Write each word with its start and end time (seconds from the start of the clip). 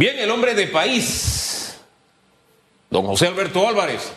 Bien, 0.00 0.18
el 0.18 0.30
hombre 0.30 0.54
de 0.54 0.66
país, 0.66 1.74
don 2.88 3.04
José 3.04 3.26
Alberto 3.26 3.68
Álvarez. 3.68 4.10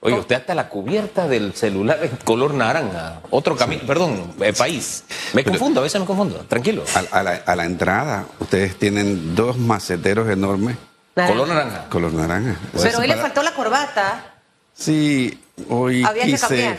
Oye, 0.00 0.14
usted 0.18 0.36
hasta 0.36 0.54
la 0.54 0.70
cubierta 0.70 1.28
del 1.28 1.52
celular 1.52 1.98
es 2.02 2.10
color 2.24 2.54
naranja. 2.54 3.20
Otro 3.28 3.54
camino, 3.54 3.82
perdón, 3.86 4.32
eh, 4.40 4.54
país. 4.54 5.04
Me 5.34 5.44
confundo, 5.44 5.80
a 5.80 5.82
veces 5.82 6.00
me 6.00 6.06
confundo. 6.06 6.36
Tranquilo. 6.48 6.84
A, 6.94 7.18
a 7.18 7.22
la, 7.22 7.32
a 7.44 7.54
la 7.54 7.66
entrada, 7.66 8.24
ustedes 8.38 8.76
tienen 8.78 9.34
dos 9.34 9.58
maceteros 9.58 10.26
enormes, 10.30 10.78
Color 11.14 11.48
naranja. 11.48 11.84
color 11.90 12.14
naranja. 12.14 12.56
Pero 12.72 12.84
Eso 12.84 12.98
hoy 13.00 13.06
le 13.08 13.16
faltó 13.16 13.42
la 13.42 13.52
corbata. 13.52 14.36
Sí, 14.72 15.38
hoy 15.68 16.02
Había 16.02 16.24
que 16.24 16.30
quise. 16.30 16.46
cambiar. 16.46 16.78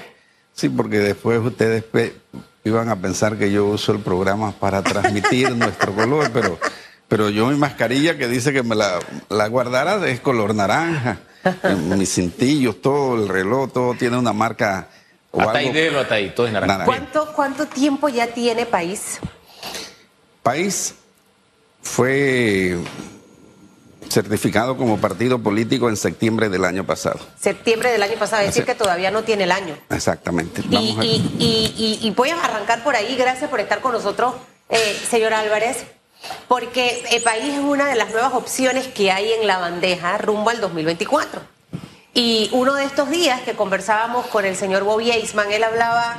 Sí, 0.56 0.68
porque 0.70 0.98
después 0.98 1.40
ustedes 1.42 1.84
pe- 1.84 2.16
iban 2.64 2.90
a 2.90 2.96
pensar 2.96 3.38
que 3.38 3.52
yo 3.52 3.66
uso 3.68 3.92
el 3.92 4.00
programa 4.00 4.52
para 4.54 4.82
transmitir 4.82 5.52
nuestro 5.56 5.94
color, 5.94 6.32
pero, 6.32 6.58
pero 7.12 7.30
yo 7.30 7.48
mi 7.48 7.58
mascarilla 7.58 8.18
que 8.18 8.30
dice 8.30 8.54
que 8.54 8.64
me 8.64 8.74
la, 8.74 8.98
la 9.28 9.48
guardara 9.48 10.08
es 10.08 10.22
color 10.22 10.56
naranja. 10.56 11.18
Mis 11.98 12.14
cintillos, 12.14 12.82
todo, 12.82 13.22
el 13.22 13.28
reloj, 13.28 13.70
todo 13.74 13.94
tiene 13.96 14.18
una 14.18 14.32
marca 14.32 14.88
o 15.32 15.42
Hasta 15.42 15.58
algo. 15.60 15.70
ahí, 15.70 15.74
déjelo 15.76 16.00
hasta 16.00 16.16
ahí, 16.16 16.30
todo 16.34 16.48
es 16.48 16.54
naranja. 16.54 16.86
¿Cuánto, 16.86 17.34
¿Cuánto 17.36 17.66
tiempo 17.68 18.08
ya 18.08 18.28
tiene 18.28 18.66
país? 18.66 19.20
País 20.42 20.96
fue 21.82 22.78
certificado 24.10 24.78
como 24.78 24.98
partido 25.00 25.40
político 25.40 25.90
en 25.90 25.98
septiembre 25.98 26.48
del 26.48 26.64
año 26.64 26.86
pasado. 26.86 27.20
Septiembre 27.40 27.92
del 27.92 28.04
año 28.04 28.16
pasado, 28.20 28.42
es 28.44 28.48
decir, 28.50 28.64
que 28.66 28.76
todavía 28.76 29.12
no 29.12 29.24
tiene 29.24 29.44
el 29.44 29.52
año. 29.52 29.76
Exactamente. 29.90 30.62
Y- 30.70 30.76
y- 31.38 31.74
y- 31.78 32.08
y 32.08 32.12
voy 32.12 32.30
a 32.30 32.42
arrancar 32.42 32.84
por 32.86 32.96
ahí, 32.96 33.18
gracias 33.18 33.50
por 33.50 33.60
estar 33.60 33.82
con 33.82 33.92
nosotros, 33.92 34.34
eh, 34.70 34.98
señor 35.10 35.34
Álvarez, 35.34 35.84
porque 36.48 37.04
el 37.12 37.22
país 37.22 37.54
es 37.54 37.60
una 37.60 37.88
de 37.88 37.96
las 37.96 38.12
nuevas 38.12 38.34
opciones 38.34 38.88
que 38.88 39.12
hay 39.12 39.34
en 39.34 39.48
la 39.48 39.58
bandeja 39.58 40.18
rumbo 40.18 40.50
al 40.50 40.62
2024. 40.62 41.42
Y 42.14 42.50
uno 42.52 42.74
de 42.74 42.86
estos 42.86 43.10
días 43.10 43.42
que 43.42 43.56
conversábamos 43.56 44.28
con 44.28 44.46
el 44.46 44.56
señor 44.56 44.84
Bobby 44.84 45.12
Eisman, 45.12 45.52
él 45.52 45.64
hablaba 45.64 46.18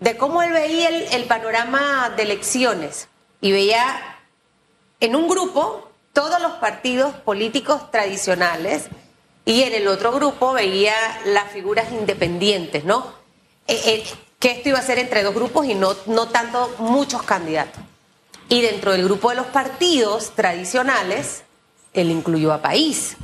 de 0.00 0.16
cómo 0.16 0.42
él 0.42 0.52
veía 0.52 0.88
el, 0.88 1.02
el 1.12 1.24
panorama 1.24 2.12
de 2.16 2.22
elecciones 2.24 3.08
y 3.40 3.52
veía 3.52 4.18
en 5.00 5.16
un 5.16 5.28
grupo 5.28 5.88
todos 6.12 6.40
los 6.40 6.52
partidos 6.52 7.14
políticos 7.14 7.90
tradicionales 7.90 8.88
y 9.44 9.62
en 9.62 9.74
el 9.74 9.88
otro 9.88 10.12
grupo 10.12 10.52
veía 10.52 10.94
las 11.24 11.50
figuras 11.50 11.90
independientes, 11.90 12.84
¿no? 12.84 13.12
Eh, 13.66 13.80
eh, 13.86 14.04
que 14.38 14.52
esto 14.52 14.70
iba 14.70 14.78
a 14.78 14.82
ser 14.82 14.98
entre 14.98 15.22
dos 15.22 15.34
grupos 15.34 15.66
y 15.66 15.74
no, 15.74 15.94
no 16.06 16.28
tanto 16.28 16.74
muchos 16.78 17.22
candidatos. 17.22 17.82
Y 18.48 18.60
dentro 18.60 18.92
del 18.92 19.04
grupo 19.04 19.30
de 19.30 19.36
los 19.36 19.46
partidos 19.46 20.30
tradicionales, 20.30 21.42
él 21.92 22.10
incluyó 22.10 22.52
a 22.52 22.62
País. 22.62 23.16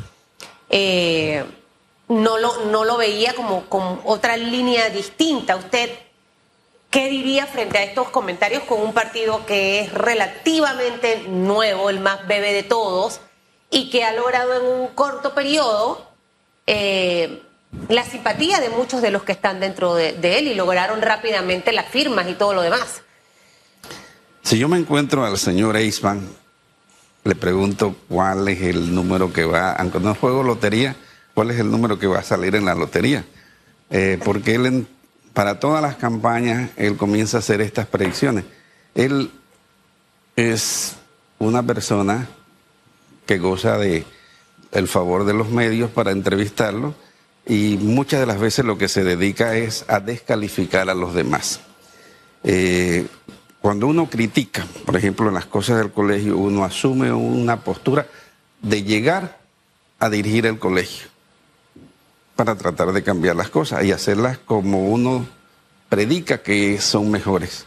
Eh, 0.70 1.44
no, 2.08 2.38
lo, 2.38 2.64
no 2.66 2.84
lo 2.84 2.97
veía 2.97 3.34
como, 3.34 3.64
otra 4.05 4.36
línea 4.36 4.88
distinta. 4.91 5.56
¿Usted 5.56 5.91
qué 6.91 7.08
diría 7.08 7.47
frente 7.47 7.78
a 7.78 7.83
estos 7.83 8.08
comentarios 8.08 8.62
con 8.64 8.80
un 8.80 8.92
partido 8.92 9.44
que 9.47 9.80
es 9.80 9.92
relativamente 9.92 11.25
nuevo, 11.28 11.91
el 11.91 12.00
más 12.00 12.27
bebé 12.27 12.53
de 12.53 12.62
todos, 12.62 13.20
y 13.70 13.91
que 13.91 14.05
ha 14.05 14.12
logrado 14.12 14.55
en 14.55 14.80
un 14.80 14.88
corto 14.88 15.34
periodo 15.34 16.06
eh, 16.66 17.42
la 17.88 18.05
simpatía 18.05 18.60
de 18.60 18.70
muchos 18.70 19.03
de 19.03 19.10
los 19.10 19.25
que 19.25 19.32
están 19.32 19.60
dentro 19.60 19.94
de, 19.94 20.12
de 20.12 20.38
él 20.38 20.48
y 20.48 20.55
lograron 20.55 21.03
rápidamente 21.03 21.72
las 21.72 21.86
firmas 21.86 22.27
y 22.28 22.34
todo 22.34 22.55
lo 22.55 22.62
demás? 22.62 23.03
Si 24.48 24.56
yo 24.56 24.66
me 24.66 24.78
encuentro 24.78 25.27
al 25.27 25.36
señor 25.36 25.77
Eisman, 25.77 26.27
le 27.22 27.34
pregunto 27.34 27.94
cuál 28.08 28.48
es 28.48 28.62
el 28.62 28.94
número 28.94 29.30
que 29.30 29.44
va, 29.44 29.72
aunque 29.72 30.00
no 30.00 30.14
juego 30.14 30.42
lotería, 30.42 30.96
cuál 31.34 31.50
es 31.50 31.60
el 31.60 31.70
número 31.70 31.98
que 31.98 32.06
va 32.06 32.20
a 32.20 32.22
salir 32.22 32.54
en 32.54 32.64
la 32.64 32.74
lotería. 32.74 33.26
Eh, 33.91 34.19
porque 34.24 34.54
él, 34.54 34.86
para 35.34 35.60
todas 35.60 35.82
las 35.82 35.97
campañas, 35.97 36.70
él 36.76 36.97
comienza 36.97 37.36
a 37.36 37.41
hacer 37.41 37.60
estas 37.60 37.88
predicciones. 37.88 38.47
Él 38.94 39.31
es 40.34 40.97
una 41.38 41.62
persona 41.62 42.26
que 43.26 43.36
goza 43.36 43.76
de 43.76 44.06
el 44.72 44.88
favor 44.88 45.26
de 45.26 45.34
los 45.34 45.50
medios 45.50 45.91
para 45.91 46.10
entrevistarlo 46.10 46.94
y 47.44 47.76
muchas 47.82 48.20
de 48.20 48.25
las 48.25 48.41
veces 48.41 48.65
lo 48.65 48.78
que 48.78 48.88
se 48.88 49.04
dedica 49.04 49.59
es 49.59 49.84
a 49.88 50.00
descalificar 50.00 50.88
a 50.88 50.94
los 50.94 51.12
demás. 51.12 51.60
Eh, 52.44 53.06
cuando 53.60 53.86
uno 53.86 54.08
critica, 54.08 54.66
por 54.86 54.96
ejemplo, 54.96 55.28
en 55.28 55.34
las 55.34 55.46
cosas 55.46 55.78
del 55.78 55.92
colegio, 55.92 56.38
uno 56.38 56.64
asume 56.64 57.12
una 57.12 57.60
postura 57.60 58.06
de 58.62 58.82
llegar 58.82 59.38
a 59.98 60.08
dirigir 60.08 60.46
el 60.46 60.58
colegio 60.58 61.08
para 62.36 62.54
tratar 62.54 62.92
de 62.92 63.02
cambiar 63.02 63.34
las 63.34 63.48
cosas 63.50 63.84
y 63.84 63.91
hacerlas 63.91 64.38
como 64.38 64.88
uno 64.88 65.26
predica 65.88 66.38
que 66.38 66.80
son 66.80 67.10
mejores. 67.10 67.66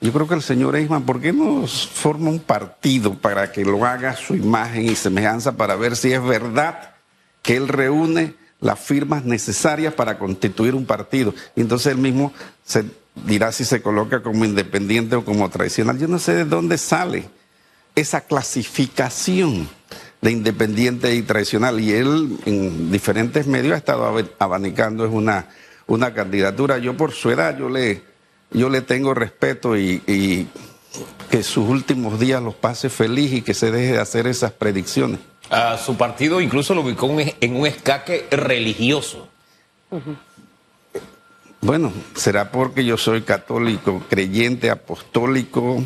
Yo 0.00 0.12
creo 0.12 0.26
que 0.26 0.34
el 0.34 0.42
señor 0.42 0.74
Eisman, 0.74 1.04
¿por 1.04 1.20
qué 1.20 1.32
no 1.32 1.66
forma 1.66 2.30
un 2.30 2.40
partido 2.40 3.14
para 3.14 3.52
que 3.52 3.64
lo 3.64 3.84
haga 3.84 4.16
su 4.16 4.34
imagen 4.34 4.86
y 4.86 4.96
semejanza 4.96 5.52
para 5.52 5.76
ver 5.76 5.94
si 5.94 6.12
es 6.12 6.22
verdad 6.22 6.94
que 7.42 7.56
él 7.56 7.68
reúne 7.68 8.34
las 8.60 8.80
firmas 8.80 9.24
necesarias 9.24 9.94
para 9.94 10.18
constituir 10.18 10.74
un 10.74 10.86
partido? 10.86 11.34
Y 11.54 11.60
entonces 11.60 11.92
él 11.92 11.98
mismo 11.98 12.32
se 12.64 12.84
dirá 13.14 13.52
si 13.52 13.64
se 13.64 13.82
coloca 13.82 14.22
como 14.22 14.44
independiente 14.44 15.16
o 15.16 15.24
como 15.24 15.48
tradicional. 15.50 15.98
Yo 15.98 16.08
no 16.08 16.18
sé 16.18 16.34
de 16.34 16.44
dónde 16.44 16.78
sale 16.78 17.24
esa 17.94 18.22
clasificación 18.22 19.68
de 20.20 20.30
independiente 20.30 21.14
y 21.14 21.22
tradicional. 21.22 21.80
Y 21.80 21.92
él 21.92 22.38
en 22.46 22.90
diferentes 22.90 23.46
medios 23.46 23.74
ha 23.74 23.78
estado 23.78 24.04
ab- 24.18 24.30
abanicando 24.38 25.04
es 25.04 25.12
una, 25.12 25.48
una 25.86 26.14
candidatura. 26.14 26.78
Yo 26.78 26.96
por 26.96 27.12
su 27.12 27.30
edad, 27.30 27.58
yo 27.58 27.68
le, 27.68 28.02
yo 28.50 28.68
le 28.70 28.80
tengo 28.82 29.12
respeto 29.14 29.76
y, 29.76 30.02
y 30.06 30.46
que 31.30 31.42
sus 31.42 31.68
últimos 31.68 32.18
días 32.20 32.42
los 32.42 32.54
pase 32.54 32.88
feliz 32.88 33.32
y 33.32 33.42
que 33.42 33.52
se 33.54 33.70
deje 33.70 33.92
de 33.92 33.98
hacer 33.98 34.26
esas 34.26 34.52
predicciones. 34.52 35.18
A 35.50 35.76
su 35.76 35.96
partido 35.98 36.40
incluso 36.40 36.74
lo 36.74 36.80
ubicó 36.80 37.10
en 37.18 37.56
un 37.56 37.66
escaque 37.66 38.26
religioso. 38.30 39.28
Bueno, 41.62 41.92
será 42.16 42.50
porque 42.50 42.84
yo 42.84 42.96
soy 42.98 43.22
católico, 43.22 44.02
creyente, 44.10 44.68
apostólico, 44.68 45.80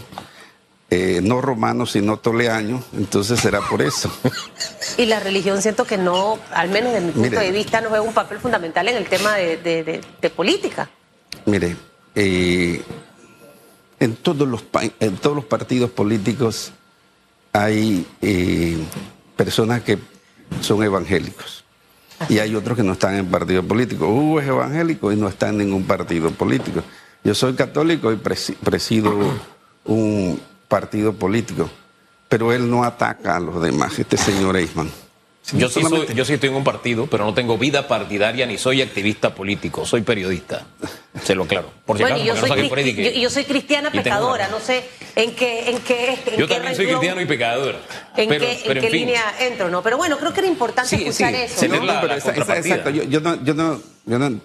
eh, 0.88 1.20
no 1.22 1.42
romano, 1.42 1.84
sino 1.84 2.16
toleaño, 2.18 2.82
entonces 2.94 3.38
será 3.40 3.60
por 3.60 3.82
eso. 3.82 4.10
Y 4.96 5.04
la 5.04 5.20
religión 5.20 5.60
siento 5.60 5.84
que 5.84 5.98
no, 5.98 6.38
al 6.54 6.70
menos 6.70 6.92
desde 6.94 7.06
mi 7.06 7.12
punto 7.12 7.28
Mire. 7.30 7.42
de 7.44 7.52
vista, 7.52 7.80
no 7.82 7.90
juega 7.90 8.02
un 8.02 8.14
papel 8.14 8.38
fundamental 8.38 8.88
en 8.88 8.96
el 8.96 9.04
tema 9.06 9.34
de, 9.36 9.58
de- 9.58 9.84
de- 9.84 10.00
de 10.22 10.30
política. 10.30 10.88
Mire, 11.44 11.76
eh, 12.14 12.82
en, 14.00 14.16
todos 14.16 14.48
los, 14.48 14.64
en 14.98 15.16
todos 15.18 15.36
los 15.36 15.44
partidos 15.44 15.90
políticos 15.90 16.72
hay 17.52 18.06
eh, 18.22 18.78
personas 19.36 19.82
que 19.82 19.98
son 20.62 20.82
evangélicos 20.82 21.64
y 22.28 22.38
hay 22.38 22.54
otros 22.54 22.76
que 22.76 22.82
no 22.82 22.92
están 22.92 23.14
en 23.16 23.26
partido 23.26 23.62
político. 23.62 24.08
Hugo 24.08 24.40
es 24.40 24.48
evangélico 24.48 25.12
y 25.12 25.16
no 25.16 25.28
está 25.28 25.48
en 25.48 25.58
ningún 25.58 25.84
partido 25.84 26.30
político. 26.30 26.82
Yo 27.24 27.34
soy 27.34 27.54
católico 27.54 28.12
y 28.12 28.16
presi- 28.16 28.56
presido 28.56 29.12
un 29.84 30.40
partido 30.68 31.12
político, 31.12 31.68
pero 32.28 32.52
él 32.52 32.68
no 32.70 32.84
ataca 32.84 33.36
a 33.36 33.40
los 33.40 33.60
demás, 33.62 33.98
este 33.98 34.16
señor 34.16 34.56
Eisman. 34.56 34.90
Yo 35.52 35.68
sí, 35.68 35.80
soy, 35.82 36.06
yo 36.14 36.24
sí 36.24 36.32
estoy 36.32 36.48
en 36.48 36.56
un 36.56 36.64
partido, 36.64 37.06
pero 37.06 37.24
no 37.24 37.32
tengo 37.32 37.56
vida 37.56 37.86
partidaria 37.86 38.46
ni 38.46 38.58
soy 38.58 38.82
activista 38.82 39.32
político, 39.32 39.86
soy 39.86 40.02
periodista. 40.02 40.66
Se 41.22 41.36
lo 41.36 41.44
aclaro. 41.44 41.70
Por 41.84 41.96
si 41.96 42.02
Bueno, 42.02 42.16
acaso, 42.16 42.24
y 42.24 42.26
yo 42.26 42.34
porque 42.40 42.48
soy, 42.54 42.62
no 42.64 42.68
predique. 42.68 43.04
yo, 43.14 43.20
yo 43.20 43.30
soy 43.30 43.44
cristiana 43.44 43.90
pecadora, 43.92 44.48
no 44.48 44.58
sé 44.58 44.84
en 45.14 45.34
qué... 45.36 45.70
En 45.70 45.78
qué 45.80 46.18
en 46.26 46.36
Yo 46.38 46.48
qué 46.48 46.54
también 46.54 46.74
soy 46.74 46.86
cristiano 46.86 47.20
y 47.20 47.26
pecador. 47.26 47.76
¿En 48.16 48.28
pero, 48.28 48.44
qué, 48.44 48.60
pero 48.66 48.74
en 48.74 48.80
qué 48.80 48.86
en 48.86 48.92
fin. 48.92 49.00
línea 49.06 49.22
entro? 49.40 49.68
no 49.70 49.82
Pero 49.84 49.96
bueno, 49.98 50.18
creo 50.18 50.32
que 50.32 50.40
era 50.40 50.48
importante 50.48 50.96
Sí, 50.96 51.04
escuchar 51.06 51.30
sí, 51.32 51.40
eso, 51.42 51.60
sí, 51.60 51.68
¿no? 51.68 51.84
la- 51.84 52.00
pero 52.00 52.14
esa- 52.14 52.30
esa- 52.30 52.34
contrapartida. 52.34 52.74
exacto. 52.76 52.90
Yo, 52.90 53.02
yo 53.04 53.20
no, 53.20 53.44
yo 53.44 53.54
no, 53.54 53.80
yo 54.04 54.18
no- 54.18 54.40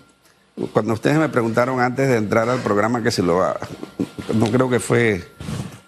cuando 0.72 0.94
ustedes 0.94 1.18
me 1.18 1.30
preguntaron 1.30 1.80
antes 1.80 2.08
de 2.10 2.18
entrar 2.18 2.48
al 2.48 2.60
programa 2.62 3.02
que 3.02 3.10
si 3.10 3.24
lo 3.24 3.38
va, 3.38 3.58
no 4.36 4.52
creo 4.52 4.70
que 4.70 4.80
fue 4.80 5.28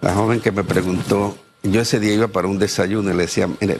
la 0.01 0.13
joven 0.15 0.39
que 0.41 0.51
me 0.51 0.63
preguntó. 0.63 1.37
Yo 1.61 1.81
ese 1.81 1.99
día 1.99 2.13
iba 2.15 2.27
para 2.29 2.47
un 2.47 2.57
desayuno 2.57 3.11
y 3.11 3.13
le 3.13 3.23
decía, 3.23 3.47
mire, 3.61 3.77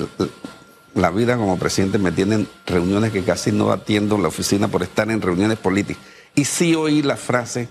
la 0.96 1.10
vida 1.10 1.38
como 1.38 1.58
presidente 1.58 1.98
me 1.98 2.12
tienen 2.12 2.48
reuniones 2.66 3.12
que 3.12 3.24
casi 3.24 3.52
no 3.52 3.72
atiendo 3.72 4.16
en 4.16 4.22
la 4.22 4.28
oficina 4.28 4.68
por 4.68 4.84
estar 4.84 5.10
en 5.10 5.22
reuniones 5.22 5.58
políticas. 5.58 6.02
Y 6.36 6.46
sí 6.46 6.76
oí 6.76 7.02
la 7.02 7.18
frase, 7.18 7.68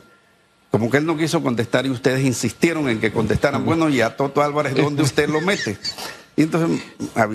como 0.70 0.90
que 0.90 0.96
él 0.98 1.06
no 1.06 1.16
quiso 1.16 1.42
contestar 1.42 1.86
y 1.86 1.90
ustedes 1.90 2.24
insistieron 2.24 2.88
en 2.88 3.00
que 3.00 3.12
contestaran. 3.12 3.64
Bueno, 3.64 3.88
y 3.88 4.00
a 4.00 4.16
Toto 4.16 4.42
Álvarez, 4.42 4.74
¿dónde 4.74 5.02
usted 5.02 5.28
lo 5.28 5.40
mete? 5.40 5.76
Y 6.34 6.42
entonces 6.44 6.80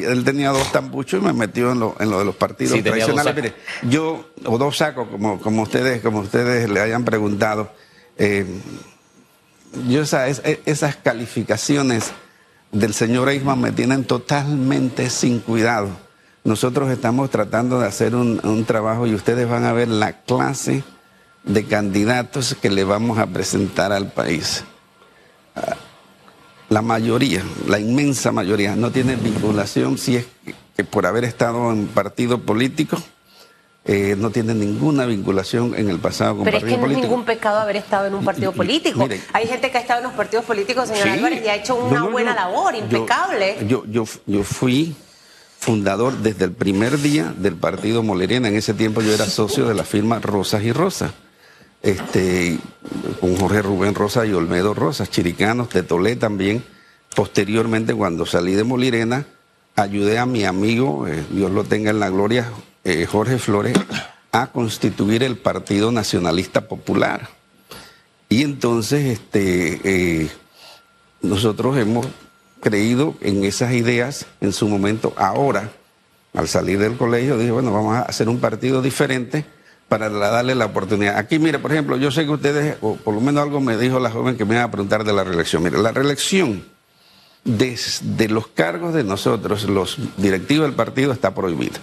él 0.03 0.23
tenía 0.23 0.49
dos 0.49 0.71
tambuchos 0.71 1.21
y 1.21 1.25
me 1.25 1.31
metió 1.33 1.71
en 1.71 1.79
lo, 1.79 1.95
en 1.99 2.09
lo 2.09 2.17
de 2.19 2.25
los 2.25 2.35
partidos 2.35 2.73
Sí, 2.77 2.81
tradicionales. 2.81 3.35
Mire, 3.35 3.53
yo, 3.87 4.27
o 4.45 4.57
dos 4.57 4.77
sacos, 4.77 5.07
como, 5.07 5.39
como 5.39 5.61
ustedes, 5.61 6.01
como 6.01 6.19
ustedes 6.21 6.67
le 6.69 6.79
hayan 6.81 7.05
preguntado, 7.05 7.71
eh, 8.17 8.45
yo 9.87 10.01
esa- 10.01 10.27
es- 10.27 10.41
esas 10.65 10.95
calificaciones 10.95 12.05
del 12.79 12.93
señor 12.93 13.29
Eisman 13.29 13.59
me 13.59 13.71
tienen 13.71 14.03
totalmente 14.03 15.09
sin 15.09 15.39
cuidado. 15.39 15.89
Nosotros 16.43 16.89
estamos 16.89 17.29
tratando 17.29 17.79
de 17.79 17.87
hacer 17.87 18.15
un, 18.15 18.39
un 18.43 18.65
trabajo 18.65 19.07
y 19.07 19.13
ustedes 19.13 19.49
van 19.49 19.65
a 19.65 19.73
ver 19.73 19.87
la 19.87 20.21
clase 20.21 20.83
de 21.43 21.65
candidatos 21.65 22.55
que 22.61 22.69
le 22.69 22.83
vamos 22.83 23.17
a 23.17 23.27
presentar 23.27 23.91
al 23.91 24.11
país. 24.11 24.63
La 26.69 26.81
mayoría, 26.81 27.43
la 27.67 27.79
inmensa 27.79 28.31
mayoría, 28.31 28.75
no 28.75 28.91
tienen 28.91 29.23
vinculación 29.23 29.97
si 29.97 30.17
es 30.17 30.27
que 30.75 30.83
por 30.83 31.05
haber 31.05 31.23
estado 31.23 31.71
en 31.71 31.87
partido 31.87 32.41
político 32.41 32.97
eh, 33.89 34.15
no 34.17 34.29
tiene 34.31 34.53
ninguna 34.53 35.05
vinculación 35.05 35.73
en 35.75 35.89
el 35.89 35.97
pasado 35.99 36.35
con 36.35 36.43
Pero 36.43 36.57
partido 36.57 36.67
es 36.67 36.73
que 36.73 36.77
no 36.77 36.81
político. 36.83 37.05
es 37.05 37.09
ningún 37.09 37.25
pecado 37.25 37.59
haber 37.59 37.77
estado 37.77 38.05
en 38.07 38.13
un 38.15 38.25
partido 38.25 38.51
político. 38.51 38.99
Mire, 38.99 39.21
Hay 39.33 39.47
gente 39.47 39.71
que 39.71 39.77
ha 39.77 39.81
estado 39.81 39.99
en 40.01 40.07
los 40.07 40.13
partidos 40.13 40.43
políticos, 40.45 40.89
señor 40.89 41.03
Sí. 41.03 41.09
Álvarez, 41.09 41.41
y 41.45 41.47
ha 41.47 41.55
hecho 41.55 41.75
una 41.75 41.99
No, 41.99 42.05
no, 42.05 42.11
buena 42.11 42.31
yo- 42.31 42.35
labor, 42.35 42.75
impecable. 42.75 43.57
Yo, 43.67 43.85
yo, 43.85 44.03
yo 44.25 44.43
fui 44.43 44.93
fundador 45.59 46.17
desde 46.17 46.45
el 46.45 46.51
primer 46.51 46.99
día 46.99 47.33
del 47.37 47.55
partido 47.55 48.03
Molerena. 48.03 48.49
En 48.49 48.55
ese 48.57 48.73
tiempo 48.73 49.01
yo 49.01 49.13
era 49.13 49.25
socio 49.25 49.67
de 49.67 49.73
la 49.73 49.83
firma 49.83 50.19
Rosas 50.19 50.63
y 50.63 50.71
Rosas. 50.73 51.11
Este, 51.81 52.57
con 53.21 53.35
Jorge 53.37 53.61
Rubén 53.61 53.95
Rosas 53.95 54.27
y 54.27 54.33
Olmedo 54.33 54.73
Rosas, 54.73 55.09
chiricanos, 55.09 55.69
de 55.69 55.83
Tolé 55.83 56.15
también. 56.15 56.63
Posteriormente, 57.15 57.93
cuando 57.93 58.25
salí 58.25 58.53
de 58.53 58.63
Molirena, 58.63 59.25
ayudé 59.75 60.17
a 60.19 60.25
mi 60.25 60.43
amigo, 60.43 61.07
eh, 61.07 61.23
Dios 61.31 61.51
lo 61.51 61.63
tenga 61.63 61.91
en 61.91 61.99
la 61.99 62.09
gloria, 62.09 62.49
eh, 62.87 63.05
Jorge 63.05 63.37
Flores, 63.37 63.77
a 64.31 64.47
constituir 64.47 65.21
el 65.21 65.37
Partido 65.37 65.91
Nacionalista 65.91 66.69
Popular. 66.69 67.27
Y 68.29 68.43
entonces, 68.43 69.05
este, 69.05 69.81
eh, 69.83 70.29
nosotros 71.21 71.77
hemos 71.77 72.07
creído 72.61 73.15
en 73.19 73.43
esas 73.43 73.73
ideas 73.73 74.25
en 74.39 74.53
su 74.53 74.69
momento. 74.69 75.13
Ahora, 75.17 75.69
al 76.33 76.47
salir 76.47 76.79
del 76.79 76.95
colegio, 76.95 77.37
dije, 77.37 77.51
bueno, 77.51 77.73
vamos 77.73 77.97
a 77.97 78.03
hacer 78.03 78.29
un 78.29 78.39
partido 78.39 78.81
diferente 78.81 79.43
para 79.89 80.07
darle 80.07 80.55
la 80.55 80.67
oportunidad. 80.67 81.17
Aquí, 81.17 81.39
mire, 81.39 81.59
por 81.59 81.73
ejemplo, 81.73 81.97
yo 81.97 82.09
sé 82.09 82.23
que 82.23 82.31
ustedes, 82.31 82.77
o 82.79 82.95
por 82.95 83.13
lo 83.13 83.19
menos 83.19 83.43
algo 83.43 83.59
me 83.59 83.77
dijo 83.77 83.99
la 83.99 84.11
joven 84.11 84.37
que 84.37 84.45
me 84.45 84.55
iba 84.55 84.63
a 84.63 84.71
preguntar 84.71 85.03
de 85.03 85.11
la 85.11 85.25
reelección. 85.25 85.61
Mire, 85.61 85.77
la 85.77 85.91
reelección 85.91 86.63
desde 87.43 88.29
los 88.29 88.47
cargos 88.47 88.93
de 88.93 89.03
nosotros, 89.03 89.65
los 89.65 89.97
directivos 90.15 90.67
del 90.67 90.75
partido, 90.75 91.11
está 91.11 91.35
prohibida. 91.35 91.79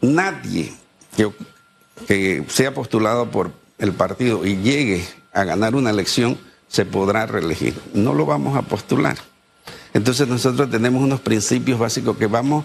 Nadie 0.00 0.72
que, 2.06 2.44
sea 2.48 2.74
postulado 2.74 3.30
por 3.30 3.52
el 3.78 3.92
partido 3.92 4.44
y 4.46 4.56
llegue 4.56 5.04
a 5.32 5.44
ganar 5.44 5.74
una 5.74 5.90
elección 5.90 6.38
se 6.68 6.84
podrá 6.84 7.26
reelegir. 7.26 7.74
No 7.94 8.12
lo 8.12 8.26
vamos 8.26 8.56
a 8.56 8.62
postular. 8.62 9.16
Entonces 9.94 10.28
nosotros 10.28 10.70
tenemos 10.70 11.02
unos 11.02 11.20
principios 11.20 11.78
básicos 11.78 12.16
que 12.16 12.26
vamos, 12.26 12.64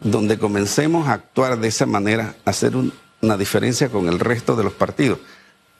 donde 0.00 0.38
comencemos 0.38 1.06
a 1.08 1.12
actuar 1.14 1.58
de 1.60 1.68
esa 1.68 1.86
manera, 1.86 2.34
a 2.44 2.50
hacer 2.50 2.76
un- 2.76 2.92
una 3.22 3.36
diferencia 3.36 3.88
con 3.88 4.08
el 4.08 4.18
resto 4.18 4.56
de 4.56 4.64
los 4.64 4.72
partidos. 4.72 5.18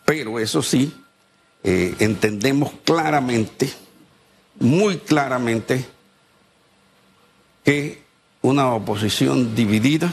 Pero 0.04 0.38
eso 0.38 0.62
sí, 0.62 0.94
eh, 1.64 1.94
entendemos 1.98 2.70
claramente, 2.84 3.72
muy 4.60 4.98
claramente, 4.98 5.84
que 7.64 8.02
una 8.42 8.72
oposición 8.72 9.54
dividida 9.54 10.12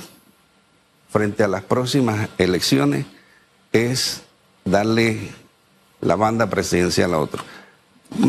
frente 1.14 1.44
a 1.44 1.48
las 1.48 1.62
próximas 1.62 2.28
elecciones 2.40 3.06
es 3.72 4.24
darle 4.66 5.30
la 6.02 6.16
banda 6.16 6.48
presidencial 6.50 7.14
a 7.14 7.20
otro. 7.20 7.44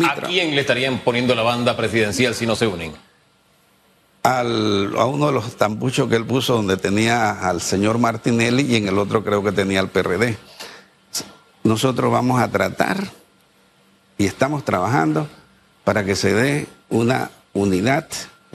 ¿A 0.07 0.15
quién 0.27 0.55
le 0.55 0.61
estarían 0.61 0.99
poniendo 1.01 1.35
la 1.35 1.43
banda 1.43 1.77
presidencial 1.77 2.35
si 2.35 2.47
no 2.47 2.55
se 2.55 2.67
unen? 2.67 2.93
al- 4.23 4.95
a 4.97 5.05
uno 5.05 5.27
de 5.27 5.33
los 5.33 5.55
tampuchos 5.57 6.09
que 6.09 6.17
él 6.17 6.25
puso 6.25 6.55
donde 6.55 6.79
tenía 6.79 7.31
al 7.47 7.61
señor 7.61 7.99
Martinelli 7.99 8.63
y 8.63 8.77
en 8.77 8.89
el 8.89 8.99
otro 8.99 9.23
creo 9.23 9.43
que 9.45 9.53
tenía 9.53 9.81
al 9.81 9.91
PRD. 9.91 10.39
Nosotros 11.63 12.11
vamos 12.11 12.41
a 12.41 12.51
tratar 12.51 13.05
y 14.17 14.25
estamos 14.25 14.65
trabajando 14.65 15.29
para 15.85 16.05
que 16.05 16.17
se 16.17 16.33
dé 16.33 16.67
una 16.89 17.31
unidad 17.53 18.09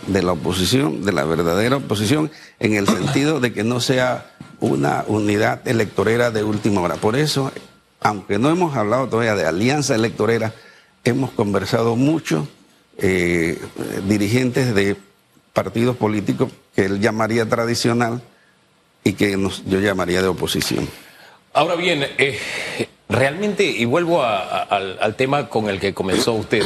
de 0.08 0.24
la 0.24 0.34
oposición, 0.34 1.06
de 1.06 1.12
la 1.12 1.24
verdadera 1.24 1.78
oposición, 1.78 2.32
en 2.60 2.74
el 2.74 2.88
sentido 2.88 3.40
de 3.40 3.54
que 3.54 3.64
no 3.64 3.80
sea 3.80 4.32
una 4.60 5.04
unidad 5.08 5.68
electorera 5.68 6.32
de 6.32 6.44
última 6.44 6.82
hora. 6.82 6.96
Por 6.96 7.16
eso, 7.16 7.52
aunque 8.02 8.38
no 8.38 8.50
hemos 8.50 8.76
hablado 8.76 9.08
todavía 9.08 9.36
de 9.36 9.46
alianza 9.46 9.96
electorera, 9.96 10.54
hemos 11.04 11.32
conversado 11.32 11.96
mucho 11.96 12.48
eh, 12.98 13.60
dirigentes 14.08 14.76
de 14.76 14.98
partidos 15.54 15.96
políticos 15.96 16.52
que 16.76 16.86
él 16.86 17.00
llamaría 17.00 17.48
tradicional 17.48 18.22
y 19.04 19.14
que 19.14 19.32
yo 19.66 19.80
llamaría 19.80 20.22
de 20.22 20.28
oposición. 20.28 20.88
Ahora 21.54 21.76
bien, 21.76 22.06
eh, 22.18 22.38
realmente, 23.08 23.64
y 23.64 23.86
vuelvo 23.86 24.24
al 24.24 25.16
tema 25.16 25.50
con 25.50 25.70
el 25.70 25.80
que 25.80 25.94
comenzó 25.94 26.34
usted, 26.34 26.64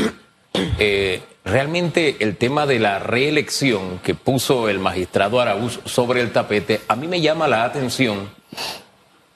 eh, 0.80 1.22
realmente 1.46 2.18
el 2.20 2.38
tema 2.38 2.66
de 2.66 2.80
la 2.80 3.00
reelección 3.00 4.00
que 4.00 4.16
puso 4.16 4.70
el 4.70 4.80
magistrado 4.80 5.40
Araúz 5.40 5.80
sobre 5.86 6.22
el 6.22 6.32
tapete, 6.32 6.82
a 6.88 6.96
mí 6.96 7.08
me 7.08 7.22
llama 7.22 7.48
la 7.48 7.64
atención 7.64 8.30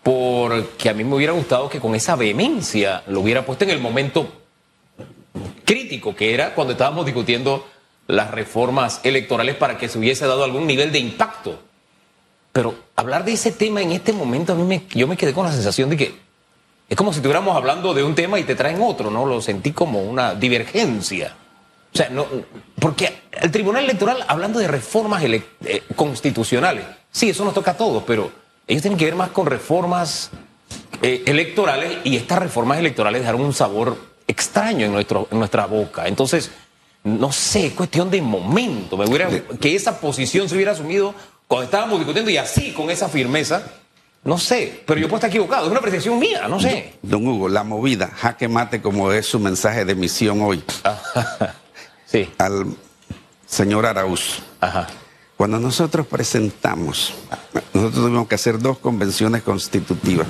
porque 0.04 0.90
a 0.90 0.94
mí 0.94 1.04
me 1.04 1.16
hubiera 1.16 1.34
gustado 1.34 1.70
que 1.70 1.82
con 1.82 1.94
esa 1.94 2.16
vehemencia 2.16 3.04
lo 3.08 3.20
hubiera 3.20 3.46
puesto 3.46 3.66
en 3.66 3.72
el 3.72 3.80
momento 3.80 4.28
crítico 5.66 6.16
que 6.16 6.34
era 6.34 6.56
cuando 6.56 6.72
estábamos 6.72 7.06
discutiendo 7.06 7.68
las 8.08 8.32
reformas 8.32 9.02
electorales 9.04 9.56
para 9.56 9.78
que 9.78 9.90
se 9.90 10.00
hubiese 10.00 10.26
dado 10.26 10.46
algún 10.46 10.66
nivel 10.66 10.94
de 10.94 11.00
impacto. 11.00 11.60
Pero 12.54 12.74
hablar 12.96 13.26
de 13.26 13.34
ese 13.34 13.52
tema 13.52 13.82
en 13.82 13.92
este 13.92 14.14
momento, 14.14 14.54
a 14.54 14.56
mí 14.56 14.64
me, 14.64 14.84
yo 14.96 15.08
me 15.08 15.18
quedé 15.18 15.34
con 15.34 15.46
la 15.46 15.52
sensación 15.52 15.90
de 15.90 15.98
que 15.98 16.16
es 16.90 16.96
como 16.96 17.12
si 17.12 17.18
estuviéramos 17.18 17.56
hablando 17.56 17.94
de 17.94 18.04
un 18.04 18.16
tema 18.16 18.40
y 18.40 18.44
te 18.44 18.56
traen 18.56 18.82
otro, 18.82 19.12
¿no? 19.12 19.26
Lo 19.26 19.42
sentí 19.42 19.74
como 19.74 20.02
una 20.02 20.34
divergencia. 20.34 21.36
O 21.94 21.98
sea, 21.98 22.10
no, 22.10 22.26
porque 22.80 23.22
el 23.32 23.50
Tribunal 23.52 23.84
Electoral, 23.86 24.24
hablando 24.28 24.60
de 24.60 24.68
reformas 24.68 25.24
ele- 25.24 25.44
eh, 25.66 25.84
constitucionales, 25.96 26.86
sí, 27.12 27.30
eso 27.30 27.44
nos 27.46 27.54
toca 27.54 27.72
a 27.72 27.78
todos, 27.78 28.04
pero 28.06 28.32
ellos 28.68 28.82
tienen 28.82 28.98
que 29.00 29.06
ver 29.06 29.16
más 29.16 29.30
con 29.30 29.46
reformas 29.48 30.30
eh, 31.02 31.24
electorales 31.26 31.98
y 32.04 32.16
estas 32.18 32.40
reformas 32.40 32.78
electorales 32.80 33.22
dejaron 33.22 33.42
un 33.42 33.54
sabor 33.54 33.98
extraño 34.28 34.86
en, 34.86 34.92
nuestro, 34.92 35.28
en 35.32 35.40
nuestra 35.40 35.66
boca. 35.66 36.08
Entonces, 36.08 36.52
no 37.04 37.32
sé, 37.32 37.68
es 37.68 37.74
cuestión 37.74 38.12
de 38.12 38.22
momento. 38.22 38.98
Me 38.98 39.06
hubiera, 39.06 39.30
que 39.60 39.76
esa 39.76 40.00
posición 40.00 40.50
se 40.50 40.56
hubiera 40.56 40.74
asumido 40.74 41.16
cuando 41.48 41.64
estábamos 41.66 42.00
discutiendo 42.00 42.30
y 42.30 42.38
así, 42.38 42.74
con 42.74 42.90
esa 42.90 43.08
firmeza. 43.08 43.64
No 44.26 44.38
sé, 44.38 44.84
pero 44.86 45.00
yo 45.00 45.08
puedo 45.08 45.18
estar 45.18 45.30
equivocado. 45.30 45.66
Es 45.66 45.70
una 45.72 45.80
apreciación 45.80 46.20
mía, 46.20 46.48
no 46.50 46.60
sé. 46.60 46.96
Don 47.02 47.26
Hugo, 47.26 47.48
la 47.48 47.64
movida, 47.64 48.08
jaque 48.14 48.50
mate 48.50 48.82
como 48.82 49.12
es 49.14 49.26
su 49.26 49.40
mensaje 49.40 49.86
de 49.86 49.96
misión 49.96 50.42
hoy 50.42 50.62
Sí, 52.08 52.34
al 52.38 52.76
señor 53.46 53.86
Araúz. 53.86 54.40
ajá. 54.62 54.88
Cuando 55.36 55.60
nosotros 55.60 56.08
presentamos, 56.08 57.14
nosotros 57.72 58.04
tuvimos 58.04 58.28
que 58.28 58.34
hacer 58.34 58.58
dos 58.58 58.80
convenciones 58.80 59.44
constitutivas, 59.44 60.26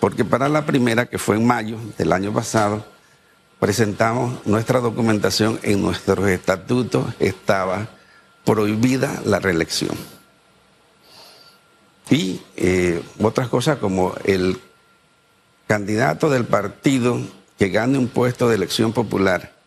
porque 0.00 0.24
para 0.24 0.48
la 0.48 0.66
primera, 0.66 1.06
que 1.06 1.18
fue 1.18 1.36
en 1.36 1.46
mayo 1.46 1.76
del 1.96 2.12
año 2.12 2.32
pasado, 2.32 2.84
presentamos 3.60 4.44
nuestra 4.46 4.80
documentación 4.80 5.60
en 5.62 5.80
nuestros 5.80 6.28
estatutos, 6.28 7.06
estaba 7.20 7.90
prohibida 8.44 9.22
la 9.24 9.38
reelección. 9.38 9.96
Y 12.10 12.40
eh, 12.56 13.04
otras 13.22 13.46
cosas 13.48 13.78
como 13.78 14.14
el 14.24 14.60
candidato 15.68 16.28
del 16.28 16.44
partido 16.44 17.20
que 17.56 17.68
gane 17.68 17.98
un 17.98 18.08
puesto 18.08 18.48
de 18.48 18.56
elección 18.56 18.92
popular 18.92 19.59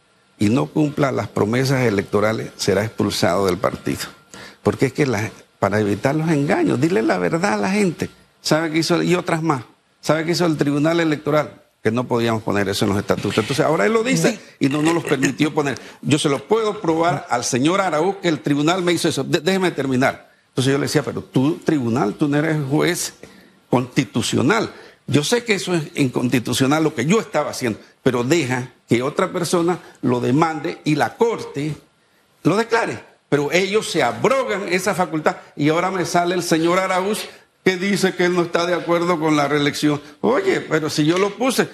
y 0.46 0.50
no 0.50 0.66
cumpla 0.66 1.12
las 1.12 1.28
promesas 1.28 1.82
electorales 1.86 2.52
será 2.58 2.84
expulsado 2.84 3.46
del 3.46 3.58
partido. 3.58 4.02
Porque 4.62 4.88
es 4.88 4.94
que 4.94 5.06
la- 5.06 5.32
para 5.60 5.80
evitar 5.80 6.16
los 6.16 6.30
engaños, 6.30 6.80
dile 6.82 7.02
la 7.02 7.18
verdad 7.18 7.54
a 7.54 7.58
la 7.58 7.72
gente. 7.72 8.10
¿Sabe 8.42 8.72
qué 8.72 8.80
hizo? 8.80 9.02
Y 9.02 9.16
otras 9.16 9.42
más. 9.42 9.64
¿Sabe 10.02 10.26
qué 10.26 10.32
hizo 10.32 10.46
el 10.46 10.58
Tribunal 10.58 11.00
Electoral? 11.00 11.62
Que 11.82 11.92
no 11.92 12.06
podíamos 12.08 12.44
poner 12.44 12.68
eso 12.70 12.84
en 12.86 12.90
los 12.92 13.00
estatutos. 13.00 13.38
Entonces 13.38 13.66
ahora 13.66 13.86
él 13.86 13.94
lo 13.94 14.04
dice 14.04 14.40
y 14.60 14.68
no 14.70 14.82
nos 14.82 14.94
los 14.94 15.04
permitió 15.04 15.54
poner. 15.54 15.80
Yo 16.02 16.20
se 16.20 16.28
lo 16.30 16.46
puedo 16.48 16.82
probar 16.82 17.26
al 17.30 17.44
señor 17.46 17.80
Araúz 17.82 18.18
que 18.22 18.28
el 18.30 18.42
tribunal 18.42 18.82
me 18.84 18.92
hizo 18.94 19.08
eso. 19.08 19.24
De- 19.24 19.40
déjeme 19.40 19.72
terminar. 19.72 20.32
Entonces 20.50 20.72
yo 20.72 20.78
le 20.78 20.86
decía, 20.88 21.04
pero 21.04 21.22
tú, 21.24 21.60
tribunal, 21.64 22.14
tú 22.16 22.28
no 22.28 22.38
eres 22.38 22.58
juez 22.70 23.14
constitucional. 23.70 24.70
Yo 25.08 25.24
sé 25.24 25.44
que 25.44 25.56
eso 25.56 25.74
es 25.74 25.84
inconstitucional 25.96 26.84
lo 26.84 26.94
que 26.96 27.06
yo 27.06 27.20
estaba 27.20 27.50
haciendo, 27.52 27.80
pero 28.04 28.24
deja 28.24 28.70
que 28.88 29.02
otra 29.02 29.32
persona 29.32 29.80
lo 30.02 30.20
demande 30.20 30.80
y 30.84 30.96
la 30.96 31.16
corte 31.16 31.74
lo 32.44 32.58
declare. 32.58 33.00
Pero 33.30 33.52
ellos 33.52 33.90
se 33.90 34.04
abrogan 34.04 34.72
esa 34.72 34.94
facultad 34.94 35.38
y 35.56 35.70
ahora 35.70 35.90
me 35.90 36.06
sale 36.06 36.36
el 36.36 36.44
señor 36.44 36.78
Araúz 36.78 37.26
que 37.64 37.78
dice 37.78 38.14
que 38.14 38.26
él 38.26 38.36
no 38.36 38.44
está 38.44 38.66
de 38.66 38.76
acuerdo 38.76 39.20
con 39.20 39.38
la 39.38 39.48
reelección. 39.48 40.02
Oye, 40.22 40.60
pero 40.60 40.90
si 40.90 41.06
yo 41.06 41.18
lo 41.18 41.32
puse, 41.32 41.70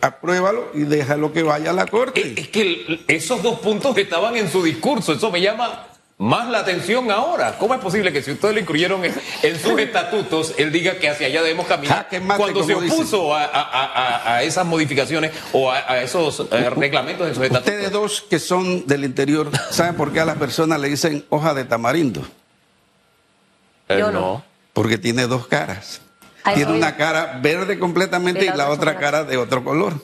apruébalo 0.00 0.70
y 0.74 0.80
déjalo 0.80 1.32
que 1.32 1.44
vaya 1.44 1.70
a 1.70 1.72
la 1.72 1.86
corte. 1.86 2.34
Es, 2.36 2.48
que 2.48 3.04
esos 3.06 3.42
dos 3.42 3.60
puntos 3.60 3.96
estaban 3.96 4.36
en 4.36 4.50
su 4.50 4.62
discurso, 4.62 5.12
eso 5.12 5.30
me 5.30 5.40
llama 5.40 5.86
más 6.18 6.48
la 6.48 6.58
atención 6.58 7.10
ahora. 7.10 7.56
¿Cómo 7.58 7.74
es 7.74 7.80
posible 7.80 8.12
que 8.12 8.22
si 8.22 8.32
ustedes 8.32 8.54
lo 8.54 8.60
incluyeron 8.60 9.02
en, 9.04 9.58
sus 9.58 9.78
estatutos, 9.80 10.54
él 10.58 10.72
diga 10.72 10.98
que 10.98 11.08
hacia 11.08 11.28
allá 11.28 11.42
debemos 11.42 11.66
caminar? 11.66 12.08
cuando 12.36 12.64
se 12.64 12.74
opuso 12.74 13.34
a, 13.34 14.42
esas 14.42 14.66
modificaciones 14.66 15.32
o 15.52 15.70
a, 15.70 16.02
esos 16.02 16.46
eh, 16.50 16.70
reglamentos 16.70 17.26
en 17.26 17.34
sus 17.34 17.44
estatutos. 17.44 17.72
Ustedes 17.72 17.92
dos 17.92 18.26
que 18.28 18.38
son 18.38 18.86
del 18.86 19.04
interior, 19.04 19.50
¿saben 19.70 19.94
por 19.94 20.12
qué 20.12 20.20
a 20.20 20.24
las 20.24 20.36
personas 20.36 20.80
le 20.80 20.88
dicen 20.88 21.24
hoja 21.30 21.54
de 21.54 21.64
tamarindo? 21.64 22.26
Yo 23.88 24.10
no. 24.10 24.44
Porque 24.72 24.98
tiene 24.98 25.26
dos 25.26 25.46
caras. 25.46 26.00
tiene 26.54 26.72
una 26.72 26.96
cara 26.96 27.38
verde 27.40 27.78
completamente 27.78 28.44
y 28.44 28.48
la, 28.48 28.70
otra 28.70 28.98
cara 28.98 29.24
de 29.24 29.36
otro 29.36 29.64
color. 29.64 29.94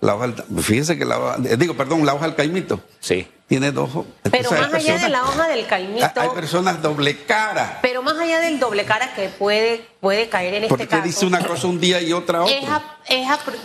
La 0.00 0.14
hoja, 0.14 0.28
fíjense 0.60 0.96
que 0.96 1.04
la 1.04 1.18
hoja, 1.18 1.36
digo, 1.38 1.74
perdón, 1.74 2.06
la 2.06 2.14
hoja 2.14 2.26
del 2.26 2.36
caimito. 2.36 2.80
Sí. 3.00 3.28
Tiene 3.48 3.72
dos 3.72 3.88
Pero 4.30 4.50
más 4.50 4.74
allá 4.74 4.98
de 4.98 5.08
la 5.08 5.22
hoja 5.22 5.48
del 5.48 5.66
caimito. 5.66 6.20
Hay 6.20 6.28
personas 6.30 6.82
doble 6.82 7.24
cara. 7.24 7.78
Pero 7.80 8.02
más 8.02 8.18
allá 8.18 8.40
del 8.40 8.60
doble 8.60 8.84
cara 8.84 9.14
que 9.14 9.30
puede, 9.30 9.86
puede 10.00 10.28
caer 10.28 10.54
en 10.54 10.64
este 10.64 10.76
caso. 10.76 10.90
Porque 10.90 11.08
dice 11.08 11.24
una 11.24 11.40
cosa 11.44 11.66
un 11.66 11.80
día 11.80 12.00
y 12.02 12.12
otra 12.12 12.42
otra. 12.42 12.98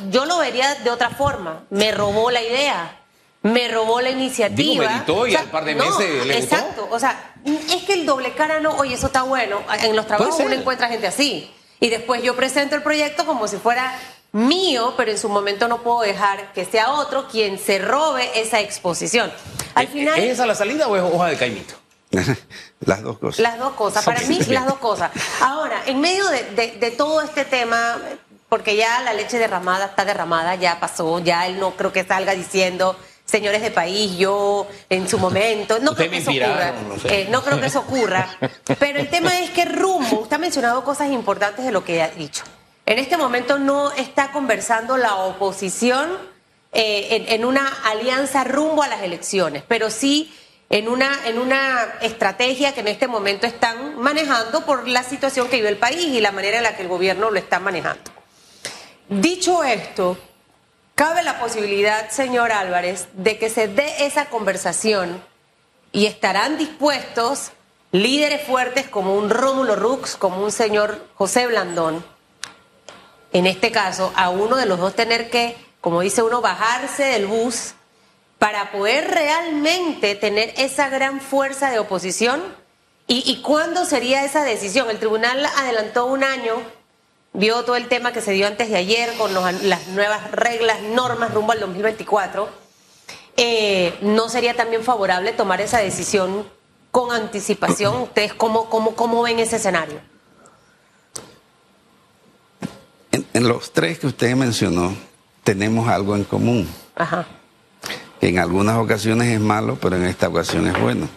yo 0.09 0.25
lo 0.25 0.37
vería 0.37 0.73
de 0.75 0.89
otra 0.89 1.09
forma. 1.09 1.65
Me 1.69 1.91
robó 1.91 2.31
la 2.31 2.41
idea. 2.41 3.01
Me 3.41 3.67
robó 3.67 3.99
la 3.99 4.09
iniciativa. 4.09 4.89
meditó 4.89 5.27
y 5.27 5.35
al 5.35 5.49
par 5.49 5.65
de 5.65 5.75
meses 5.75 6.25
le 6.25 6.37
Exacto. 6.37 6.87
O 6.89 6.97
sea, 6.97 7.33
es 7.45 7.83
que 7.83 7.93
el 7.93 8.05
doble 8.05 8.33
cara 8.35 8.61
no, 8.61 8.71
oye, 8.77 8.93
eso 8.93 9.07
está 9.07 9.23
bueno. 9.23 9.61
En 9.81 9.97
los 9.97 10.07
trabajos 10.07 10.39
uno 10.39 10.53
encuentra 10.53 10.87
gente 10.87 11.07
así. 11.07 11.53
Y 11.81 11.89
después 11.89 12.23
yo 12.23 12.37
presento 12.37 12.77
el 12.77 12.83
proyecto 12.83 13.25
como 13.25 13.49
si 13.49 13.57
fuera 13.57 13.93
mío, 14.33 14.95
pero 14.97 15.11
en 15.11 15.17
su 15.17 15.29
momento 15.29 15.67
no 15.67 15.81
puedo 15.81 16.01
dejar 16.01 16.51
que 16.53 16.65
sea 16.65 16.91
otro 16.91 17.27
quien 17.27 17.57
se 17.57 17.79
robe 17.79 18.29
esa 18.35 18.59
exposición. 18.59 19.31
Al 19.75 19.87
final, 19.87 20.19
¿Es 20.19 20.33
esa 20.33 20.45
la 20.45 20.55
salida 20.55 20.87
o 20.87 20.97
es 20.97 21.03
hoja 21.03 21.27
de 21.27 21.37
caimito? 21.37 21.75
las 22.81 23.01
dos 23.01 23.19
cosas. 23.19 23.39
Las 23.39 23.59
dos 23.59 23.73
cosas, 23.73 24.03
para 24.03 24.21
mí 24.21 24.39
las 24.49 24.65
dos 24.65 24.77
cosas. 24.79 25.11
Ahora, 25.39 25.83
en 25.85 26.01
medio 26.01 26.25
de, 26.27 26.93
todo 26.97 27.21
este 27.21 27.45
tema, 27.45 27.99
porque 28.49 28.75
ya 28.75 29.01
la 29.01 29.13
leche 29.13 29.37
derramada 29.37 29.85
está 29.85 30.03
derramada, 30.03 30.55
ya 30.55 30.79
pasó, 30.79 31.19
ya 31.19 31.47
él 31.47 31.59
no 31.59 31.71
creo 31.71 31.93
que 31.93 32.03
salga 32.03 32.33
diciendo 32.33 32.97
señores 33.25 33.61
de 33.61 33.71
país, 33.71 34.17
yo 34.17 34.67
en 34.89 35.07
su 35.07 35.17
momento. 35.17 35.79
No 35.79 35.95
creo 35.95 36.09
que 36.09 36.17
eso 36.17 36.31
ocurra. 36.31 36.73
Eh, 37.05 37.27
no 37.31 37.41
creo 37.41 37.59
que 37.59 37.67
eso 37.67 37.79
ocurra. 37.79 38.27
Pero 38.79 38.99
el 38.99 39.09
tema 39.09 39.39
es 39.39 39.49
que 39.51 39.65
rumbo, 39.65 40.21
usted 40.21 40.35
ha 40.35 40.39
mencionado 40.39 40.83
cosas 40.83 41.09
importantes 41.09 41.65
de 41.65 41.71
lo 41.71 41.83
que 41.83 42.01
ha 42.01 42.09
dicho. 42.09 42.43
En 42.85 42.99
este 42.99 43.17
momento 43.17 43.59
no 43.59 43.91
está 43.93 44.31
conversando 44.31 44.97
la 44.97 45.15
oposición 45.15 46.09
eh, 46.73 47.25
en, 47.29 47.45
una 47.45 47.67
alianza 47.85 48.43
rumbo 48.43 48.83
a 48.83 48.87
las 48.87 49.03
elecciones, 49.03 49.63
pero 49.67 49.89
sí 49.89 50.33
en 50.69 50.89
una, 50.89 51.27
en 51.27 51.39
una 51.39 51.93
estrategia 52.01 52.73
que 52.73 52.81
en 52.81 52.87
este 52.89 53.07
momento 53.07 53.47
están 53.47 53.99
manejando 53.99 54.65
por 54.65 54.87
la 54.87 55.03
situación 55.03 55.47
que 55.47 55.57
vive 55.57 55.69
el 55.69 55.77
país 55.77 56.07
y 56.07 56.19
la 56.19 56.31
manera 56.31 56.57
en 56.57 56.63
la 56.63 56.75
que 56.75 56.81
el 56.81 56.87
gobierno 56.87 57.31
lo 57.31 57.37
está 57.37 57.59
manejando. 57.59 58.11
Dicho 59.07 59.63
esto, 59.63 60.17
cabe 60.95 61.23
la 61.23 61.39
posibilidad, 61.39 62.09
señor 62.09 62.51
Álvarez, 62.51 63.07
de 63.13 63.37
que 63.37 63.49
se 63.49 63.67
dé 63.67 64.05
esa 64.05 64.25
conversación 64.25 65.23
y 65.91 66.07
estarán 66.07 66.57
dispuestos 66.57 67.51
líderes 67.91 68.41
fuertes 68.41 68.87
como 68.89 69.15
un 69.15 69.29
Rómulo 69.29 69.75
Rux, 69.75 70.15
como 70.15 70.43
un 70.43 70.51
señor 70.51 71.07
José 71.13 71.45
Blandón, 71.45 72.03
en 73.33 73.47
este 73.47 73.71
caso, 73.71 74.13
a 74.15 74.29
uno 74.29 74.55
de 74.55 74.67
los 74.67 74.79
dos 74.79 74.95
tener 74.95 75.29
que, 75.29 75.57
como 75.81 76.01
dice 76.01 76.21
uno, 76.21 76.39
bajarse 76.39 77.03
del 77.03 77.25
bus 77.25 77.73
para 78.37 78.71
poder 78.71 79.09
realmente 79.09 80.15
tener 80.15 80.53
esa 80.57 80.89
gran 80.89 81.19
fuerza 81.19 81.71
de 81.71 81.79
oposición? 81.79 82.41
¿Y, 83.07 83.41
cuándo 83.41 83.85
sería 83.85 84.23
esa 84.23 84.43
decisión? 84.43 84.89
El 84.89 84.97
tribunal 84.97 85.45
adelantó 85.57 86.05
un 86.05 86.23
año, 86.23 86.61
vio 87.33 87.63
todo 87.63 87.75
el 87.75 87.87
tema 87.87 88.11
que 88.11 88.21
se 88.21 88.31
dio 88.31 88.47
antes 88.47 88.69
de 88.69 88.77
ayer 88.77 89.13
con 89.17 89.33
las 89.33 89.87
nuevas 89.87 90.31
reglas, 90.31 90.81
normas 90.81 91.33
rumbo 91.33 91.51
al 91.51 91.59
2024. 91.59 92.49
Eh, 93.35 93.97
¿No 94.01 94.29
sería 94.29 94.55
también 94.55 94.83
favorable 94.83 95.33
tomar 95.33 95.59
esa 95.59 95.79
decisión 95.79 96.47
con 96.91 97.11
anticipación? 97.11 97.95
¿Ustedes 98.03 98.33
cómo, 98.33 98.69
cómo, 98.69 98.95
cómo 98.95 99.21
ven 99.23 99.39
ese 99.39 99.57
escenario? 99.57 100.12
En, 103.33 103.47
los 103.47 103.73
tres 103.73 103.99
que 103.99 104.07
usted 104.07 104.35
mencionó, 104.35 104.95
tenemos 105.43 105.87
algo 105.87 106.15
en 106.15 106.23
común. 106.23 106.67
Ajá. 106.95 107.27
Que 108.19 108.29
en 108.29 108.39
algunas 108.39 108.77
ocasiones 108.77 109.27
es 109.27 109.39
malo, 109.39 109.77
pero 109.81 109.95
en 109.95 110.05
esta 110.05 110.27
ocasión 110.27 110.67
es 110.67 110.79
bueno. 110.79 111.09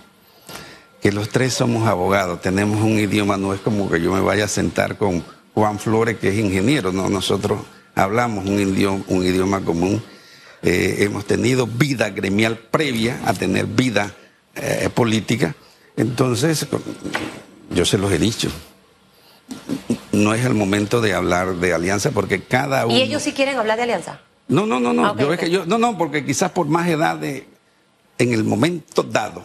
Que 1.00 1.12
los 1.12 1.28
tres 1.28 1.54
somos 1.54 1.86
abogados, 1.86 2.40
tenemos 2.40 2.82
un 2.82 2.98
idioma, 2.98 3.36
no 3.36 3.52
es 3.54 3.60
como 3.60 3.90
que 3.90 4.00
yo 4.00 4.12
me 4.12 4.20
vaya 4.20 4.46
a 4.46 4.48
sentar 4.48 4.96
con 4.96 5.22
Juan 5.54 5.78
Flores, 5.78 6.18
que 6.18 6.28
es 6.28 6.36
ingeniero, 6.36 6.92
no, 6.92 7.08
nosotros 7.08 7.60
hablamos 7.94 8.46
un 8.46 8.58
idioma, 8.58 9.04
un 9.08 9.24
idioma 9.24 9.60
común. 9.60 10.02
Eh, 10.62 10.96
hemos 11.00 11.26
tenido 11.26 11.66
vida 11.66 12.10
gremial 12.10 12.58
previa 12.58 13.20
a 13.24 13.34
tener 13.34 13.66
vida 13.66 14.12
eh, 14.54 14.88
política. 14.92 15.54
Entonces, 15.96 16.66
yo 17.70 17.84
se 17.84 17.98
los 17.98 18.10
he 18.10 18.18
dicho 18.18 18.50
no 20.16 20.34
es 20.34 20.44
el 20.44 20.54
momento 20.54 21.00
de 21.00 21.14
hablar 21.14 21.56
de 21.56 21.74
alianza 21.74 22.10
porque 22.10 22.42
cada 22.42 22.86
uno. 22.86 22.94
¿Y 22.96 23.02
ellos 23.02 23.22
sí 23.22 23.32
quieren 23.32 23.58
hablar 23.58 23.76
de 23.76 23.84
alianza? 23.84 24.20
No, 24.48 24.66
no, 24.66 24.80
no, 24.80 24.92
no. 24.92 25.06
Ah, 25.06 25.14
yo 25.18 25.36
que 25.36 25.50
yo, 25.50 25.66
no, 25.66 25.78
no, 25.78 25.98
porque 25.98 26.24
quizás 26.24 26.50
por 26.52 26.66
más 26.66 26.88
edad 26.88 27.16
de, 27.16 27.46
en 28.18 28.32
el 28.32 28.44
momento 28.44 29.02
dado. 29.02 29.42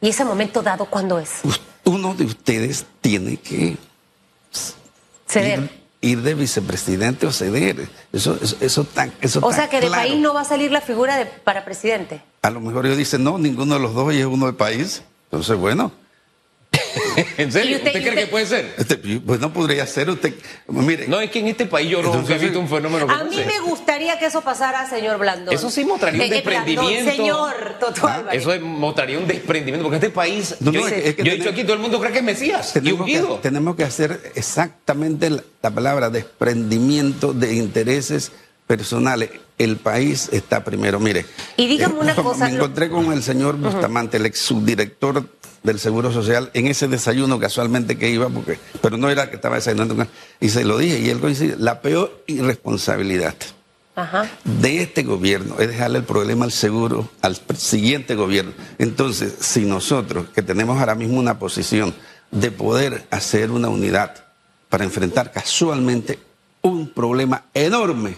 ¿Y 0.00 0.08
ese 0.08 0.24
momento 0.24 0.62
dado 0.62 0.86
cuándo 0.86 1.18
es? 1.18 1.40
Uno 1.84 2.14
de 2.14 2.24
ustedes 2.24 2.86
tiene 3.00 3.36
que 3.36 3.76
ceder. 5.26 5.82
Ir, 6.00 6.20
de 6.20 6.34
vicepresidente 6.34 7.26
o 7.26 7.32
ceder. 7.32 7.88
Eso, 8.12 8.36
eso, 8.42 8.56
eso, 8.60 8.84
tan, 8.84 9.12
eso 9.20 9.38
O 9.42 9.52
sea 9.52 9.68
que 9.68 9.80
de 9.80 9.88
país 9.88 10.16
no 10.16 10.34
va 10.34 10.40
a 10.40 10.44
salir 10.44 10.72
la 10.72 10.80
figura 10.80 11.16
de, 11.16 11.26
para 11.26 11.64
presidente. 11.64 12.20
A 12.42 12.50
lo 12.50 12.60
mejor 12.60 12.86
ellos 12.86 12.98
dicen, 12.98 13.22
no, 13.22 13.38
ninguno 13.38 13.74
de 13.74 13.80
los 13.80 13.94
dos 13.94 14.12
y 14.12 14.18
es 14.18 14.26
uno 14.26 14.46
de 14.46 14.52
país. 14.52 15.04
Entonces, 15.30 15.56
bueno, 15.56 15.92
¿En 17.38 17.52
serio? 17.52 17.78
¿Usted, 17.78 17.92
cree 17.92 18.14
que 18.14 18.26
puede 18.26 18.46
ser? 18.46 18.74
Este, 18.76 18.96
pues 18.96 19.40
no 19.40 19.52
podría 19.52 19.86
ser. 19.86 20.10
Usted, 20.10 20.34
mire. 20.68 21.08
No, 21.08 21.20
es 21.20 21.30
que 21.30 21.40
en 21.40 21.48
este 21.48 21.66
país 21.66 21.90
yo 21.90 22.02
no 22.02 22.28
he 22.28 22.38
visto 22.38 22.60
un 22.60 22.68
fenómeno 22.68 23.06
A 23.10 23.24
mí 23.24 23.36
me 23.36 23.60
gustaría 23.60 24.18
que 24.18 24.26
eso 24.26 24.40
pasara, 24.42 24.88
señor 24.88 25.18
Blandón. 25.18 25.54
Eso 25.54 25.70
sí 25.70 25.84
mostraría 25.84 26.24
un 26.24 26.32
eh, 26.32 26.38
eh, 26.38 26.42
desprendimiento. 26.42 27.10
señor 27.10 27.76
Toto 27.78 28.06
ah, 28.06 28.24
Eso 28.32 28.58
mostraría 28.60 29.18
un 29.18 29.26
desprendimiento, 29.26 29.84
porque 29.84 29.96
este 29.96 30.10
país. 30.10 30.56
yo, 30.60 30.86
he 30.88 31.12
dicho 31.12 31.50
aquí, 31.50 31.62
todo 31.62 31.74
el 31.74 31.80
mundo 31.80 32.00
cree 32.00 32.12
que 32.12 32.18
es 32.18 32.24
Mesías. 32.24 32.72
Tenemos, 32.72 33.06
que, 33.06 33.22
tenemos 33.42 33.76
que 33.76 33.84
hacer 33.84 34.32
exactamente 34.34 35.30
la, 35.30 35.42
palabra 35.70 36.10
desprendimiento 36.10 37.32
de 37.32 37.54
intereses 37.54 38.32
personales. 38.66 39.30
El 39.58 39.76
país 39.76 40.28
está 40.32 40.64
primero. 40.64 40.98
Mire. 40.98 41.26
Y 41.56 41.66
dígame 41.66 41.98
una 41.98 42.12
eh, 42.16 42.16
cosa. 42.16 42.48
Me 42.48 42.56
encontré 42.56 42.88
con 42.88 43.12
el 43.12 43.22
señor 43.22 43.56
Bustamante, 43.56 44.16
el 44.16 44.26
ex 44.26 44.40
subdirector 44.40 45.26
del 45.62 45.78
Seguro 45.78 46.12
Social 46.12 46.50
en 46.54 46.66
ese 46.66 46.88
desayuno 46.88 47.38
casualmente 47.38 47.96
que 47.96 48.10
iba, 48.10 48.28
porque, 48.28 48.58
pero 48.80 48.96
no 48.96 49.10
era 49.10 49.30
que 49.30 49.36
estaba 49.36 49.56
desayunando, 49.56 50.06
y 50.40 50.48
se 50.48 50.64
lo 50.64 50.78
dije, 50.78 51.00
y 51.00 51.10
él 51.10 51.20
coincide, 51.20 51.56
la 51.58 51.80
peor 51.80 52.22
irresponsabilidad 52.26 53.34
de 54.44 54.82
este 54.82 55.02
gobierno 55.02 55.56
es 55.58 55.68
dejarle 55.68 55.98
el 55.98 56.04
problema 56.04 56.46
al 56.46 56.52
seguro 56.52 57.10
al 57.20 57.36
siguiente 57.56 58.14
gobierno. 58.14 58.52
Entonces, 58.78 59.34
si 59.40 59.64
nosotros, 59.66 60.28
que 60.34 60.42
tenemos 60.42 60.78
ahora 60.80 60.94
mismo 60.94 61.18
una 61.18 61.38
posición 61.38 61.94
de 62.30 62.50
poder 62.50 63.06
hacer 63.10 63.50
una 63.50 63.68
unidad 63.68 64.14
para 64.70 64.84
enfrentar 64.84 65.30
casualmente 65.30 66.18
un 66.62 66.88
problema 66.88 67.44
enorme 67.52 68.16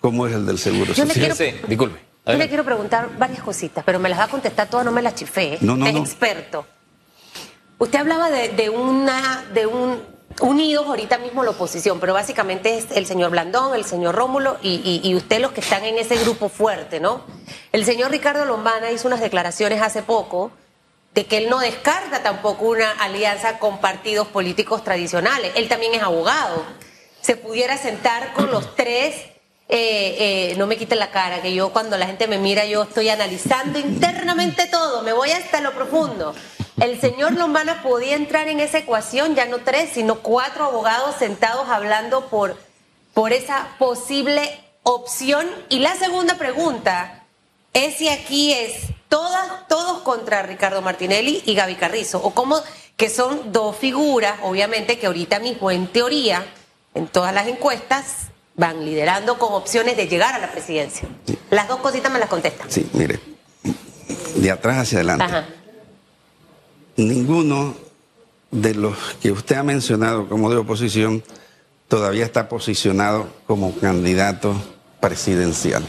como 0.00 0.26
es 0.26 0.34
el 0.34 0.46
del 0.46 0.58
seguro 0.58 0.94
social. 0.94 1.58
disculpe. 1.66 2.06
Yo 2.26 2.38
le 2.38 2.48
quiero 2.48 2.64
preguntar 2.64 3.10
varias 3.18 3.40
cositas, 3.40 3.84
pero 3.84 3.98
me 3.98 4.08
las 4.08 4.18
va 4.18 4.24
a 4.24 4.28
contestar 4.28 4.68
todas, 4.68 4.84
no 4.84 4.92
me 4.92 5.02
las 5.02 5.14
chifé. 5.14 5.58
No, 5.60 5.76
no, 5.76 5.86
es 5.86 5.96
experto. 5.96 6.66
Usted 7.78 7.98
hablaba 7.98 8.30
de, 8.30 8.70
una, 8.70 9.44
de 9.52 9.66
un 9.66 10.02
unidos 10.40 10.86
ahorita 10.86 11.18
mismo 11.18 11.44
la 11.44 11.50
oposición, 11.50 12.00
pero 12.00 12.14
básicamente 12.14 12.78
es 12.78 12.86
el 12.90 13.06
señor 13.06 13.30
Blandón, 13.30 13.74
el 13.74 13.84
señor 13.84 14.14
Rómulo 14.14 14.56
y, 14.62 15.00
y, 15.02 15.14
usted 15.14 15.40
los 15.40 15.52
que 15.52 15.60
están 15.60 15.84
en 15.84 15.98
ese 15.98 16.16
grupo 16.16 16.48
fuerte, 16.48 17.00
¿no? 17.00 17.24
El 17.72 17.84
señor 17.84 18.10
Ricardo 18.10 18.44
Lombana 18.44 18.90
hizo 18.90 19.08
unas 19.08 19.20
declaraciones 19.20 19.82
hace 19.82 20.02
poco 20.02 20.52
de 21.14 21.26
que 21.26 21.38
él 21.38 21.50
no 21.50 21.58
descarta 21.58 22.22
tampoco 22.22 22.66
una 22.66 22.90
alianza 22.92 23.58
con 23.58 23.78
partidos 23.78 24.26
políticos 24.28 24.84
tradicionales. 24.84 25.52
Él 25.54 25.68
también 25.68 25.94
es 25.94 26.02
abogado. 26.02 26.62
Se 27.20 27.36
pudiera 27.36 27.78
sentar 27.78 28.34
con 28.34 28.50
los 28.50 28.74
tres, 28.74 29.14
eh, 29.68 30.50
eh, 30.50 30.54
no 30.56 30.66
me 30.66 30.76
quiten 30.76 30.98
la 30.98 31.10
cara, 31.10 31.42
que 31.42 31.54
yo 31.54 31.72
cuando 31.72 31.96
la 31.98 32.06
gente 32.06 32.28
me 32.28 32.38
mira, 32.38 32.64
yo 32.66 32.84
estoy 32.84 33.08
analizando 33.08 33.78
internamente 33.78 34.66
todo, 34.66 35.02
me 35.02 35.12
voy 35.12 35.30
hasta 35.32 35.60
lo 35.60 35.72
profundo 35.72 36.34
el 36.80 37.00
señor 37.00 37.32
Lombana 37.32 37.82
podía 37.82 38.16
entrar 38.16 38.48
en 38.48 38.60
esa 38.60 38.78
ecuación, 38.78 39.34
ya 39.34 39.46
no 39.46 39.58
tres, 39.58 39.90
sino 39.94 40.16
cuatro 40.16 40.64
abogados 40.64 41.16
sentados 41.18 41.68
hablando 41.70 42.28
por, 42.28 42.56
por 43.14 43.32
esa 43.32 43.68
posible 43.78 44.60
opción. 44.82 45.48
Y 45.70 45.78
la 45.78 45.96
segunda 45.96 46.36
pregunta 46.36 47.24
es 47.72 47.96
si 47.96 48.08
aquí 48.08 48.52
es 48.52 48.88
todas, 49.08 49.66
todos 49.68 50.02
contra 50.02 50.42
Ricardo 50.42 50.82
Martinelli 50.82 51.42
y 51.46 51.54
Gaby 51.54 51.76
Carrizo, 51.76 52.20
o 52.22 52.34
como 52.34 52.60
que 52.96 53.08
son 53.08 53.52
dos 53.52 53.76
figuras, 53.76 54.38
obviamente, 54.42 54.98
que 54.98 55.06
ahorita 55.06 55.38
mismo, 55.38 55.70
en 55.70 55.86
teoría, 55.86 56.44
en 56.94 57.08
todas 57.08 57.32
las 57.32 57.46
encuestas, 57.46 58.28
van 58.56 58.84
liderando 58.84 59.38
con 59.38 59.52
opciones 59.52 59.96
de 59.96 60.08
llegar 60.08 60.34
a 60.34 60.38
la 60.38 60.50
presidencia. 60.50 61.08
Las 61.50 61.68
dos 61.68 61.80
cositas 61.80 62.10
me 62.12 62.18
las 62.18 62.28
contestan. 62.28 62.70
Sí, 62.70 62.88
mire, 62.92 63.20
de 64.36 64.50
atrás 64.50 64.78
hacia 64.78 64.98
adelante. 64.98 65.26
Ninguno 66.96 67.76
de 68.50 68.74
los 68.74 68.96
que 69.20 69.32
usted 69.32 69.56
ha 69.56 69.62
mencionado 69.62 70.28
como 70.28 70.50
de 70.50 70.56
oposición 70.56 71.22
todavía 71.88 72.24
está 72.24 72.48
posicionado 72.48 73.28
como 73.46 73.74
candidato 73.78 74.54
presidencial. 75.00 75.84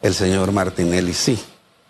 El 0.00 0.14
señor 0.14 0.52
Martinelli 0.52 1.12
sí. 1.12 1.38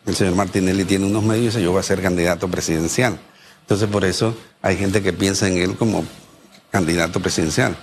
El 0.07 0.17
señor 0.17 0.35
Martinelli 0.35 0.85
tiene 0.85 1.07
unos 1.07 1.23
medios 1.23 1.43
y 1.43 1.47
dice 1.47 1.63
yo 1.63 1.71
voy 1.71 1.81
a 1.81 1.85
ser 1.85 2.03
candidato 2.03 2.49
presidencial. 2.49 3.19
Entonces 3.61 3.89
por 3.89 4.05
eso 4.05 4.35
hay 4.63 4.77
gente 4.77 5.03
que 5.03 5.13
piensa 5.13 5.47
en 5.47 5.59
él 5.59 5.77
como 5.77 6.05
candidato 6.71 7.21
presidencial. 7.21 7.77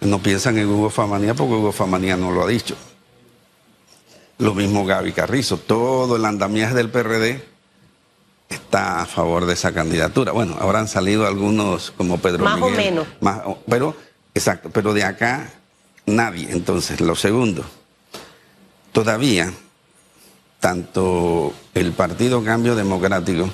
No 0.00 0.22
piensan 0.22 0.58
en 0.58 0.68
Hugo 0.68 0.90
Famanía 0.90 1.34
porque 1.34 1.54
Hugo 1.54 1.72
Famanía 1.72 2.16
no 2.16 2.30
lo 2.30 2.44
ha 2.44 2.46
dicho. 2.46 2.76
Lo 4.38 4.54
mismo 4.54 4.84
Gaby 4.84 5.12
Carrizo. 5.12 5.56
Todo 5.56 6.16
el 6.16 6.24
andamiaje 6.24 6.74
del 6.74 6.90
PRD 6.90 7.42
está 8.48 9.00
a 9.00 9.06
favor 9.06 9.46
de 9.46 9.54
esa 9.54 9.72
candidatura. 9.72 10.32
Bueno, 10.32 10.56
ahora 10.60 10.80
han 10.80 10.88
salido 10.88 11.26
algunos 11.26 11.92
como 11.96 12.18
Pedro 12.18 12.44
Más 12.44 12.56
Miguel. 12.56 12.72
o 12.72 12.76
menos. 12.76 13.06
Más, 13.20 13.40
pero, 13.68 13.96
exacto, 14.34 14.70
pero 14.70 14.92
de 14.92 15.04
acá 15.04 15.50
nadie. 16.04 16.48
Entonces, 16.50 17.00
lo 17.00 17.16
segundo, 17.16 17.64
todavía 18.92 19.52
tanto 20.60 21.52
el 21.74 21.92
Partido 21.92 22.44
Cambio 22.44 22.76
Democrático 22.76 23.48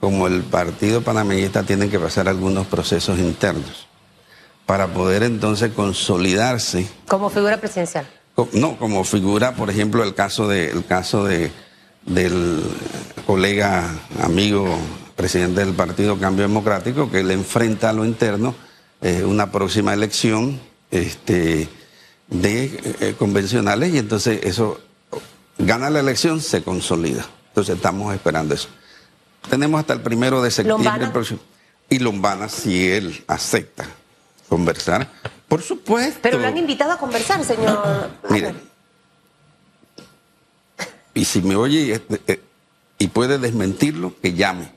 como 0.00 0.26
el 0.26 0.42
Partido 0.42 1.02
Panameñista 1.02 1.62
tienen 1.62 1.90
que 1.90 1.98
pasar 1.98 2.28
algunos 2.28 2.66
procesos 2.66 3.18
internos 3.18 3.86
para 4.66 4.88
poder 4.88 5.22
entonces 5.22 5.72
consolidarse. 5.72 6.88
Como 7.08 7.30
figura 7.30 7.58
presidencial. 7.58 8.06
No, 8.52 8.76
como 8.76 9.02
figura, 9.04 9.54
por 9.54 9.70
ejemplo, 9.70 10.02
el 10.04 10.14
caso 10.14 10.46
de, 10.48 10.70
el 10.70 10.84
caso 10.84 11.24
de 11.24 11.50
del 12.06 12.62
colega, 13.26 13.98
amigo, 14.22 14.78
presidente 15.16 15.64
del 15.64 15.74
Partido 15.74 16.18
Cambio 16.18 16.46
Democrático, 16.46 17.10
que 17.10 17.24
le 17.24 17.34
enfrenta 17.34 17.90
a 17.90 17.92
lo 17.92 18.04
interno 18.04 18.54
eh, 19.02 19.24
una 19.24 19.50
próxima 19.50 19.92
elección 19.92 20.60
este, 20.90 21.68
de 22.28 22.96
eh, 23.00 23.14
convencionales 23.18 23.92
y 23.92 23.98
entonces 23.98 24.40
eso 24.44 24.80
gana 25.58 25.90
la 25.90 26.00
elección, 26.00 26.40
se 26.40 26.62
consolida. 26.62 27.26
Entonces 27.48 27.76
estamos 27.76 28.14
esperando 28.14 28.54
eso. 28.54 28.68
Tenemos 29.50 29.80
hasta 29.80 29.94
el 29.94 30.00
primero 30.00 30.42
de 30.42 30.50
septiembre 30.50 30.84
¿Lombana? 30.84 31.12
próximo. 31.12 31.40
Y 31.88 31.98
Lombana, 31.98 32.48
si 32.48 32.88
él 32.88 33.24
acepta 33.26 33.86
conversar, 34.48 35.08
por 35.48 35.62
supuesto. 35.62 36.20
Pero 36.22 36.38
lo 36.38 36.46
han 36.46 36.56
invitado 36.56 36.92
a 36.92 36.98
conversar, 36.98 37.44
señor. 37.44 38.10
Mire, 38.30 38.54
y 41.14 41.24
si 41.24 41.42
me 41.42 41.56
oye 41.56 41.92
este, 41.92 42.20
eh, 42.26 42.40
y 42.98 43.08
puede 43.08 43.38
desmentirlo, 43.38 44.14
que 44.20 44.32
llame. 44.34 44.70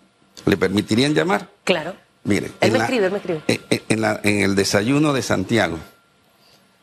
¿Le 0.45 0.57
permitirían 0.57 1.13
llamar? 1.13 1.49
Claro. 1.63 1.95
Mire, 2.23 2.51
Él 2.61 2.71
me 2.71 2.77
la- 2.79 2.83
escribe, 2.85 3.05
él 3.07 3.11
me 3.11 3.17
escribe. 3.17 3.41
en 3.89 4.01
la- 4.01 4.19
en 4.23 4.41
el 4.41 4.55
desayuno 4.55 5.13
de 5.13 5.21
Santiago, 5.21 5.77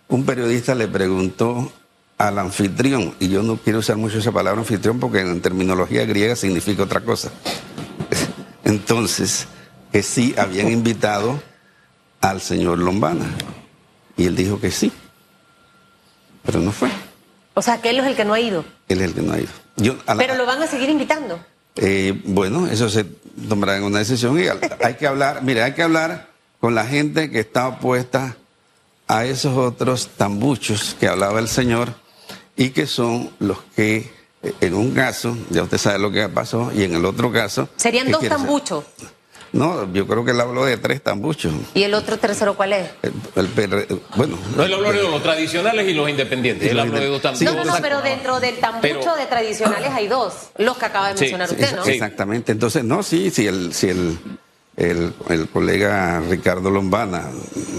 un 0.08 0.24
periodista 0.24 0.74
le 0.74 0.88
preguntó 0.88 1.72
al 2.18 2.38
anfitrión, 2.38 3.14
y 3.20 3.28
yo 3.28 3.42
no 3.42 3.56
quiero 3.58 3.80
usar 3.80 3.96
mucho 3.96 4.18
esa 4.18 4.32
palabra 4.32 4.60
anfitrión 4.60 4.98
porque 4.98 5.20
en 5.20 5.40
terminología 5.42 6.04
griega 6.06 6.36
significa 6.36 6.82
otra 6.84 7.00
cosa. 7.02 7.30
Entonces, 8.64 9.46
que 9.92 10.02
sí 10.02 10.34
habían 10.38 10.70
invitado 10.70 11.40
al 12.20 12.40
señor 12.40 12.78
Lombana. 12.78 13.26
Y 14.16 14.26
él 14.26 14.36
dijo 14.36 14.60
que 14.60 14.70
sí. 14.70 14.92
Pero 16.44 16.60
no 16.60 16.72
fue. 16.72 16.88
O 17.54 17.62
sea, 17.62 17.80
que 17.80 17.90
él 17.90 17.98
es 17.98 18.06
el 18.06 18.16
que 18.16 18.24
no 18.24 18.34
ha 18.34 18.40
ido. 18.40 18.64
Él 18.88 19.00
es 19.00 19.04
el 19.08 19.14
que 19.14 19.22
no 19.22 19.32
ha 19.32 19.38
ido. 19.38 19.48
Yo, 19.76 19.96
la- 20.06 20.16
Pero 20.16 20.34
lo 20.36 20.46
van 20.46 20.62
a 20.62 20.66
seguir 20.66 20.88
invitando. 20.90 21.38
eh, 21.76 22.20
bueno, 22.24 22.66
eso 22.66 22.88
se 22.88 23.04
tomará 23.48 23.76
en 23.76 23.82
una 23.82 23.98
decisión 23.98 24.40
y 24.40 24.44
hay 24.82 24.94
que 24.94 25.06
hablar, 25.06 25.42
mire, 25.42 25.62
hay 25.62 25.72
que 25.74 25.82
hablar 25.82 26.28
con 26.60 26.74
la 26.74 26.86
gente 26.86 27.30
que 27.30 27.40
está 27.40 27.68
opuesta 27.68 28.36
a 29.08 29.24
esos 29.26 29.56
otros 29.58 30.08
tambuchos 30.16 30.96
que 30.98 31.06
hablaba 31.06 31.38
el 31.38 31.48
señor 31.48 31.92
y 32.56 32.70
que 32.70 32.86
son 32.86 33.30
los 33.40 33.58
que 33.76 34.10
eh, 34.42 34.54
en 34.62 34.74
un 34.74 34.92
caso, 34.92 35.36
ya 35.50 35.62
usted 35.64 35.76
sabe 35.78 35.98
lo 35.98 36.10
que 36.10 36.26
pasó, 36.30 36.72
y 36.74 36.84
en 36.84 36.94
el 36.94 37.04
otro 37.04 37.30
caso... 37.30 37.68
Serían 37.76 38.06
¿qué 38.06 38.12
dos 38.12 38.22
hacer? 38.22 38.38
Tambuchos. 39.52 39.86
No, 39.88 39.92
yo 39.94 40.06
creo 40.06 40.24
que 40.24 40.30
él 40.32 40.40
habló 40.40 40.64
de 40.64 40.76
tres 40.76 41.02
tambuchos. 41.02 41.52
¿Y 41.74 41.82
el 41.82 41.94
otro 41.94 42.18
tercero 42.18 42.54
cuál 42.56 42.72
es? 42.74 42.90
El, 43.02 43.12
el 43.36 43.46
PR 43.48 43.86
bueno, 44.16 44.38
No, 44.56 44.64
él 44.64 44.74
habló 44.74 44.92
de 44.92 45.02
los 45.02 45.22
tradicionales 45.22 45.88
y 45.88 45.94
los 45.94 46.08
independientes. 46.10 46.66
Y 46.66 46.70
Él 46.70 46.80
habló 46.80 46.98
de 46.98 47.06
dos 47.06 47.22
también. 47.22 47.54
no, 47.54 47.64
no, 47.64 47.72
no, 47.72 47.76
pero 47.80 48.00
dentro 48.02 48.40
del 48.40 48.56
tambucho 48.58 48.82
Pero- 49.00 49.16
de 49.16 49.26
tradicionales 49.26 49.90
hay 49.92 50.08
dos. 50.08 50.34
Los 50.58 50.76
que 50.76 50.84
acaba 50.86 51.08
de 51.12 51.14
Sí, 51.16 51.20
mencionar 51.24 51.48
sí, 51.48 51.54
usted, 51.54 51.76
¿no? 51.76 51.84
sí. 51.84 51.90
Exactamente. 51.92 52.52
Entonces, 52.52 52.84
no, 52.84 53.02
sí, 53.02 53.30
si 53.30 53.46
el, 53.46 53.72
si 53.72 53.88
el, 53.88 54.18
el, 54.76 55.12
el 55.30 55.48
colega 55.48 56.20
Ricardo 56.28 56.70
Lombana 56.70 57.30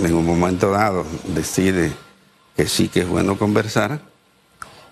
en 0.03 0.13
un 0.13 0.25
momento 0.25 0.71
dado 0.71 1.05
decide 1.35 1.91
que 2.55 2.67
sí 2.67 2.87
que 2.87 3.01
es 3.01 3.07
bueno 3.07 3.37
conversar, 3.37 3.99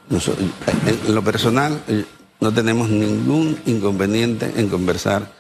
en 0.09 1.15
lo 1.15 1.23
personal 1.23 1.81
eh, 1.87 2.05
no 2.39 2.53
tenemos 2.53 2.89
ningún 2.89 3.57
inconveniente 3.65 4.51
en 4.55 4.69
conversar 4.69 5.31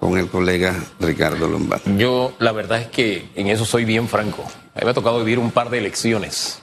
con 0.00 0.16
el 0.16 0.28
colega 0.28 0.74
Ricardo 0.98 1.46
Lombana. 1.46 1.82
Yo, 1.98 2.32
la 2.38 2.52
verdad 2.52 2.80
es 2.80 2.86
que 2.88 3.28
en 3.36 3.48
eso 3.48 3.66
soy 3.66 3.84
bien 3.84 4.08
franco. 4.08 4.42
A 4.74 4.78
mí 4.80 4.84
me 4.84 4.90
ha 4.90 4.94
tocado 4.94 5.18
vivir 5.18 5.38
un 5.38 5.50
par 5.50 5.68
de 5.68 5.78
elecciones. 5.78 6.62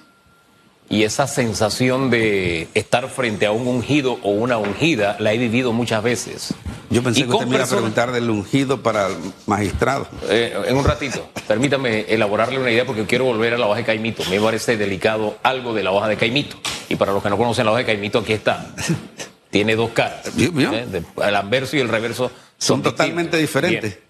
Y 0.89 1.03
esa 1.03 1.27
sensación 1.27 2.09
de 2.09 2.69
estar 2.73 3.09
frente 3.09 3.45
a 3.45 3.51
un 3.51 3.67
ungido 3.67 4.19
o 4.23 4.31
una 4.31 4.57
ungida 4.57 5.17
la 5.19 5.33
he 5.33 5.37
vivido 5.37 5.73
muchas 5.73 6.01
veces. 6.01 6.53
Yo 6.89 7.03
pensé 7.03 7.19
Y 7.19 7.23
que 7.23 7.29
usted 7.31 7.45
me 7.45 7.55
iba 7.55 7.65
a 7.65 7.67
preguntar 7.67 8.11
del 8.13 8.29
ungido 8.29 8.81
para 8.81 9.07
el 9.07 9.17
magistrado. 9.45 10.07
Eh, 10.29 10.57
en 10.65 10.77
un 10.77 10.85
ratito, 10.85 11.29
permítame 11.45 12.05
elaborarle 12.07 12.57
una 12.57 12.71
idea 12.71 12.85
porque 12.85 13.05
quiero 13.05 13.25
volver 13.25 13.53
a 13.53 13.57
la 13.57 13.67
hoja 13.67 13.79
de 13.79 13.83
Caimito. 13.83 14.23
Me 14.29 14.39
parece 14.39 14.77
delicado 14.77 15.37
algo 15.43 15.73
de 15.73 15.83
la 15.83 15.91
hoja 15.91 16.07
de 16.07 16.15
Caimito. 16.15 16.55
Y 16.87 16.95
para 16.95 17.11
los 17.11 17.21
que 17.21 17.29
no 17.29 17.37
conocen 17.37 17.65
la 17.65 17.71
hoja 17.71 17.79
de 17.79 17.85
Caimito, 17.85 18.19
aquí 18.19 18.33
está. 18.33 18.73
Tiene 19.57 19.75
dos 19.75 19.89
caras. 19.89 20.35
¿Vio? 20.35 20.71
¿eh? 20.71 20.85
El 21.23 21.35
anverso 21.35 21.75
y 21.77 21.79
el 21.79 21.87
reverso 21.89 22.31
Son 22.59 22.77
distintos. 22.79 22.91
totalmente 22.93 23.37
diferentes. 23.37 23.81
Bien. 23.95 24.07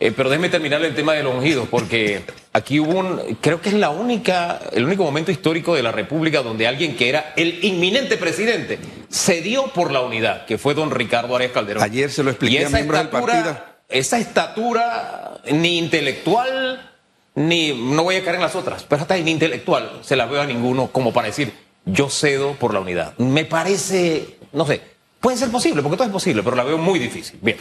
Eh, 0.00 0.12
pero 0.16 0.30
déjeme 0.30 0.48
terminar 0.48 0.82
el 0.82 0.94
tema 0.94 1.12
de 1.12 1.22
los 1.22 1.34
ungidos, 1.34 1.68
porque 1.70 2.22
aquí 2.54 2.80
hubo 2.80 2.98
un, 2.98 3.36
creo 3.42 3.60
que 3.60 3.68
es 3.68 3.74
la 3.74 3.90
única, 3.90 4.60
el 4.72 4.84
único 4.86 5.04
momento 5.04 5.30
histórico 5.30 5.74
de 5.74 5.82
la 5.82 5.92
República 5.92 6.42
donde 6.42 6.66
alguien 6.66 6.96
que 6.96 7.10
era 7.10 7.34
el 7.36 7.62
inminente 7.64 8.16
presidente 8.16 8.78
cedió 9.10 9.66
por 9.68 9.92
la 9.92 10.00
unidad, 10.00 10.46
que 10.46 10.56
fue 10.56 10.72
don 10.72 10.90
Ricardo 10.90 11.36
Arias 11.36 11.52
Calderón. 11.52 11.82
Ayer 11.82 12.10
se 12.10 12.22
lo 12.24 12.30
expliqué 12.30 12.62
Y 12.62 12.64
a 12.64 12.70
miembros 12.70 12.98
del 12.98 13.06
estatura- 13.08 13.32
partido. 13.34 13.64
Esa 13.90 14.18
estatura 14.18 15.34
ni 15.52 15.76
intelectual, 15.78 16.90
ni, 17.34 17.72
no 17.74 18.04
voy 18.04 18.16
a 18.16 18.24
caer 18.24 18.36
en 18.36 18.42
las 18.42 18.56
otras, 18.56 18.84
pero 18.88 19.02
hasta 19.02 19.16
ni 19.18 19.30
intelectual 19.30 19.98
se 20.00 20.16
la 20.16 20.24
veo 20.24 20.40
a 20.40 20.46
ninguno 20.46 20.86
como 20.88 21.12
para 21.12 21.26
decir, 21.28 21.52
yo 21.84 22.08
cedo 22.08 22.54
por 22.54 22.72
la 22.74 22.80
unidad. 22.80 23.16
Me 23.18 23.44
parece, 23.44 24.36
no 24.52 24.66
sé, 24.66 24.80
puede 25.20 25.36
ser 25.36 25.50
posible, 25.50 25.82
porque 25.82 25.96
todo 25.96 26.06
es 26.06 26.12
posible, 26.12 26.42
pero 26.42 26.56
la 26.56 26.64
veo 26.64 26.78
muy 26.78 26.98
difícil. 26.98 27.38
Bien, 27.42 27.56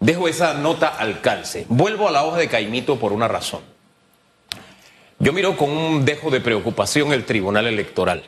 dejo 0.00 0.28
esa 0.28 0.54
nota 0.54 0.88
al 0.88 1.20
calce. 1.20 1.66
Vuelvo 1.68 2.08
a 2.08 2.12
la 2.12 2.24
hoja 2.24 2.38
de 2.38 2.48
Caimito 2.48 2.98
por 2.98 3.12
una 3.12 3.28
razón. 3.28 3.60
Yo 5.18 5.32
miro 5.32 5.56
con 5.56 5.70
un 5.70 6.04
dejo 6.04 6.30
de 6.30 6.40
preocupación 6.40 7.12
el 7.12 7.24
Tribunal 7.24 7.66
Electoral. 7.66 8.24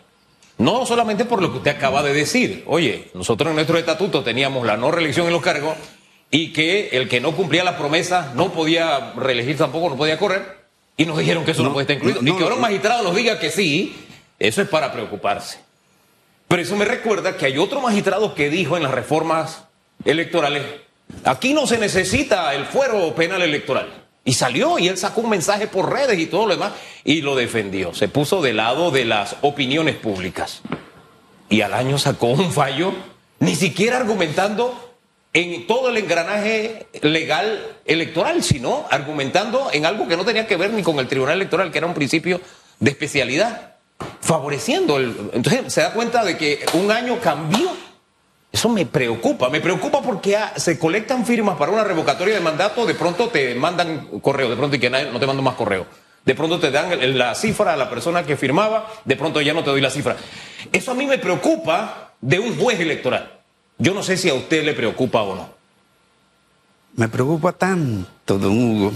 No 0.58 0.86
solamente 0.86 1.24
por 1.26 1.42
lo 1.42 1.50
que 1.50 1.58
usted 1.58 1.72
acaba 1.72 2.02
de 2.02 2.14
decir. 2.14 2.64
Oye, 2.66 3.10
nosotros 3.12 3.50
en 3.50 3.56
nuestro 3.56 3.76
estatuto 3.76 4.22
teníamos 4.22 4.66
la 4.66 4.76
no 4.76 4.90
reelección 4.90 5.26
en 5.26 5.32
los 5.34 5.42
cargos 5.42 5.74
y 6.30 6.52
que 6.52 6.88
el 6.92 7.08
que 7.08 7.20
no 7.20 7.32
cumplía 7.32 7.64
la 7.64 7.76
promesa 7.76 8.32
no 8.34 8.52
podía 8.52 9.12
reelegir 9.14 9.58
tampoco, 9.58 9.90
no 9.90 9.96
podía 9.96 10.18
correr. 10.18 10.56
Y 10.96 11.04
nos 11.04 11.18
dijeron 11.18 11.44
que 11.44 11.50
eso 11.50 11.62
no, 11.62 11.68
No, 11.68 11.72
puede 11.74 11.82
estar 11.82 11.96
incluido. 11.96 12.22
no, 12.22 12.30
y 12.32 12.36
que 12.36 12.42
ahora 12.42 12.54
un 12.54 12.62
magistrado 12.62 13.02
nos 13.02 13.14
diga 13.14 13.38
que 13.38 13.50
sí, 13.50 13.94
eso 14.38 14.62
es 14.62 14.68
para 14.68 14.92
preocuparse. 14.92 15.58
Pero 16.48 16.62
eso 16.62 16.76
me 16.76 16.84
recuerda 16.84 17.36
que 17.36 17.46
hay 17.46 17.58
otro 17.58 17.80
magistrado 17.80 18.34
que 18.34 18.50
dijo 18.50 18.76
en 18.76 18.84
las 18.84 18.92
reformas 18.92 19.64
electorales, 20.04 20.62
aquí 21.24 21.54
no 21.54 21.66
se 21.66 21.78
necesita 21.78 22.54
el 22.54 22.66
fuero 22.66 23.14
penal 23.14 23.42
electoral. 23.42 24.04
Y 24.24 24.34
salió 24.34 24.78
y 24.78 24.88
él 24.88 24.98
sacó 24.98 25.20
un 25.20 25.30
mensaje 25.30 25.68
por 25.68 25.92
redes 25.92 26.18
y 26.18 26.26
todo 26.26 26.46
lo 26.46 26.54
demás 26.54 26.72
y 27.04 27.20
lo 27.22 27.36
defendió. 27.36 27.94
Se 27.94 28.08
puso 28.08 28.42
de 28.42 28.52
lado 28.52 28.90
de 28.90 29.04
las 29.04 29.36
opiniones 29.42 29.96
públicas. 29.96 30.62
Y 31.48 31.60
al 31.60 31.74
año 31.74 31.96
sacó 31.96 32.26
un 32.28 32.52
fallo, 32.52 32.92
ni 33.38 33.54
siquiera 33.54 33.98
argumentando 33.98 34.86
en 35.32 35.66
todo 35.66 35.90
el 35.90 35.98
engranaje 35.98 36.86
legal 37.02 37.76
electoral, 37.84 38.42
sino 38.42 38.86
argumentando 38.90 39.68
en 39.72 39.86
algo 39.86 40.08
que 40.08 40.16
no 40.16 40.24
tenía 40.24 40.46
que 40.46 40.56
ver 40.56 40.72
ni 40.72 40.82
con 40.82 40.98
el 40.98 41.08
Tribunal 41.08 41.36
Electoral, 41.36 41.70
que 41.70 41.78
era 41.78 41.86
un 41.86 41.94
principio 41.94 42.40
de 42.80 42.90
especialidad, 42.90 43.75
favoreciendo. 44.20 44.96
El, 44.96 45.30
entonces 45.32 45.72
se 45.72 45.82
da 45.82 45.92
cuenta 45.92 46.24
de 46.24 46.36
que 46.36 46.64
un 46.74 46.90
año 46.90 47.18
cambió. 47.20 47.70
Eso 48.52 48.68
me 48.68 48.86
preocupa, 48.86 49.50
me 49.50 49.60
preocupa 49.60 50.00
porque 50.00 50.36
ah, 50.36 50.54
se 50.56 50.78
colectan 50.78 51.26
firmas 51.26 51.56
para 51.56 51.72
una 51.72 51.84
revocatoria 51.84 52.34
de 52.34 52.40
mandato, 52.40 52.86
de 52.86 52.94
pronto 52.94 53.28
te 53.28 53.54
mandan 53.54 54.06
correo, 54.20 54.48
de 54.48 54.56
pronto 54.56 54.76
y 54.76 54.78
que 54.78 54.88
no 54.88 55.20
te 55.20 55.26
mando 55.26 55.42
más 55.42 55.56
correo. 55.56 55.86
De 56.24 56.34
pronto 56.34 56.58
te 56.58 56.70
dan 56.70 57.18
la 57.18 57.34
cifra 57.34 57.74
a 57.74 57.76
la 57.76 57.90
persona 57.90 58.24
que 58.24 58.36
firmaba, 58.36 58.90
de 59.04 59.14
pronto 59.14 59.40
ya 59.40 59.52
no 59.52 59.62
te 59.62 59.70
doy 59.70 59.80
la 59.80 59.90
cifra. 59.90 60.16
Eso 60.72 60.90
a 60.90 60.94
mí 60.94 61.06
me 61.06 61.18
preocupa 61.18 62.14
de 62.20 62.38
un 62.38 62.58
juez 62.58 62.80
electoral. 62.80 63.40
Yo 63.78 63.92
no 63.94 64.02
sé 64.02 64.16
si 64.16 64.28
a 64.28 64.34
usted 64.34 64.64
le 64.64 64.72
preocupa 64.72 65.22
o 65.22 65.36
no. 65.36 65.50
Me 66.96 67.08
preocupa 67.08 67.52
tanto, 67.52 68.38
don 68.38 68.58
Hugo, 68.58 68.92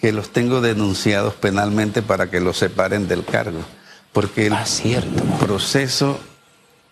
que 0.00 0.12
los 0.12 0.30
tengo 0.30 0.60
denunciados 0.60 1.34
penalmente 1.34 2.00
para 2.00 2.30
que 2.30 2.40
los 2.40 2.58
separen 2.58 3.08
del 3.08 3.24
cargo. 3.24 3.60
Porque 4.14 4.46
el 4.46 4.54
Ah, 4.54 4.64
cierto. 4.64 5.22
proceso 5.38 6.18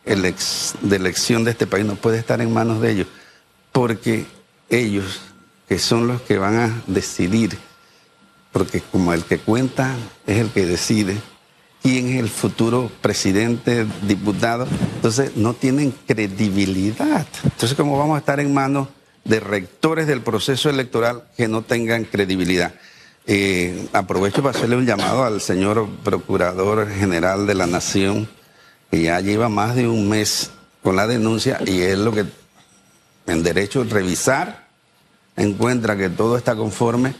de 0.04 0.96
elección 0.96 1.44
de 1.44 1.52
este 1.52 1.66
país 1.66 1.86
no 1.86 1.94
puede 1.94 2.18
estar 2.18 2.40
en 2.42 2.52
manos 2.52 2.82
de 2.82 2.90
ellos. 2.92 3.06
Porque 3.70 4.26
ellos, 4.68 5.20
que 5.68 5.78
son 5.78 6.08
los 6.08 6.20
que 6.22 6.36
van 6.36 6.56
a 6.58 6.82
decidir, 6.88 7.56
porque 8.52 8.80
como 8.82 9.14
el 9.14 9.24
que 9.24 9.38
cuenta 9.38 9.94
es 10.26 10.38
el 10.38 10.50
que 10.50 10.66
decide, 10.66 11.16
quién 11.82 12.08
es 12.10 12.20
el 12.20 12.28
futuro 12.28 12.90
presidente, 13.00 13.86
diputado, 14.06 14.66
entonces 14.96 15.36
no 15.36 15.54
tienen 15.54 15.94
credibilidad. 16.06 17.26
Entonces, 17.44 17.74
¿cómo 17.76 17.96
vamos 17.98 18.16
a 18.16 18.18
estar 18.18 18.40
en 18.40 18.52
manos 18.52 18.88
de 19.24 19.38
rectores 19.40 20.06
del 20.08 20.20
proceso 20.20 20.68
electoral 20.68 21.22
que 21.36 21.46
no 21.48 21.62
tengan 21.62 22.04
credibilidad? 22.04 22.74
Eh, 23.26 23.88
aprovecho 23.92 24.42
para 24.42 24.56
hacerle 24.56 24.76
un 24.76 24.86
llamado 24.86 25.24
al 25.24 25.40
señor 25.40 25.88
Procurador 26.02 26.88
General 26.90 27.46
de 27.46 27.54
la 27.54 27.66
Nación, 27.66 28.28
que 28.90 29.02
ya 29.02 29.20
lleva 29.20 29.48
más 29.48 29.76
de 29.76 29.86
un 29.86 30.08
mes 30.08 30.50
con 30.82 30.96
la 30.96 31.06
denuncia 31.06 31.60
y 31.64 31.80
es 31.82 31.98
lo 31.98 32.12
que 32.12 32.24
en 33.26 33.42
derecho 33.42 33.84
revisar 33.84 34.66
encuentra 35.36 35.96
que 35.96 36.10
todo 36.10 36.36
está 36.36 36.56
conforme. 36.56 37.14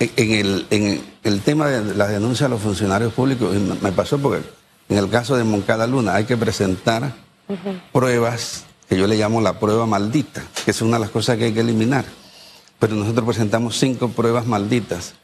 En 0.00 0.32
el, 0.32 0.66
en 0.70 1.02
el 1.24 1.40
tema 1.42 1.68
de 1.68 1.94
las 1.94 2.08
denuncias 2.08 2.46
a 2.46 2.48
los 2.48 2.62
funcionarios 2.62 3.12
públicos, 3.12 3.54
me 3.82 3.92
pasó 3.92 4.18
porque 4.18 4.42
en 4.88 4.96
el 4.96 5.10
caso 5.10 5.36
de 5.36 5.44
Moncada 5.44 5.86
Luna 5.86 6.14
hay 6.14 6.24
que 6.24 6.38
presentar 6.38 7.14
pruebas 7.92 8.64
que 8.88 8.96
yo 8.96 9.06
le 9.06 9.16
llamo 9.16 9.40
la 9.40 9.60
prueba 9.60 9.86
maldita, 9.86 10.42
que 10.64 10.70
es 10.70 10.82
una 10.82 10.96
de 10.96 11.02
las 11.02 11.10
cosas 11.10 11.36
que 11.36 11.44
hay 11.44 11.52
que 11.52 11.60
eliminar. 11.60 12.04
Pero 12.78 12.96
nosotros 12.96 13.26
presentamos 13.26 13.78
cinco 13.78 14.08
pruebas 14.08 14.46
malditas. 14.46 15.14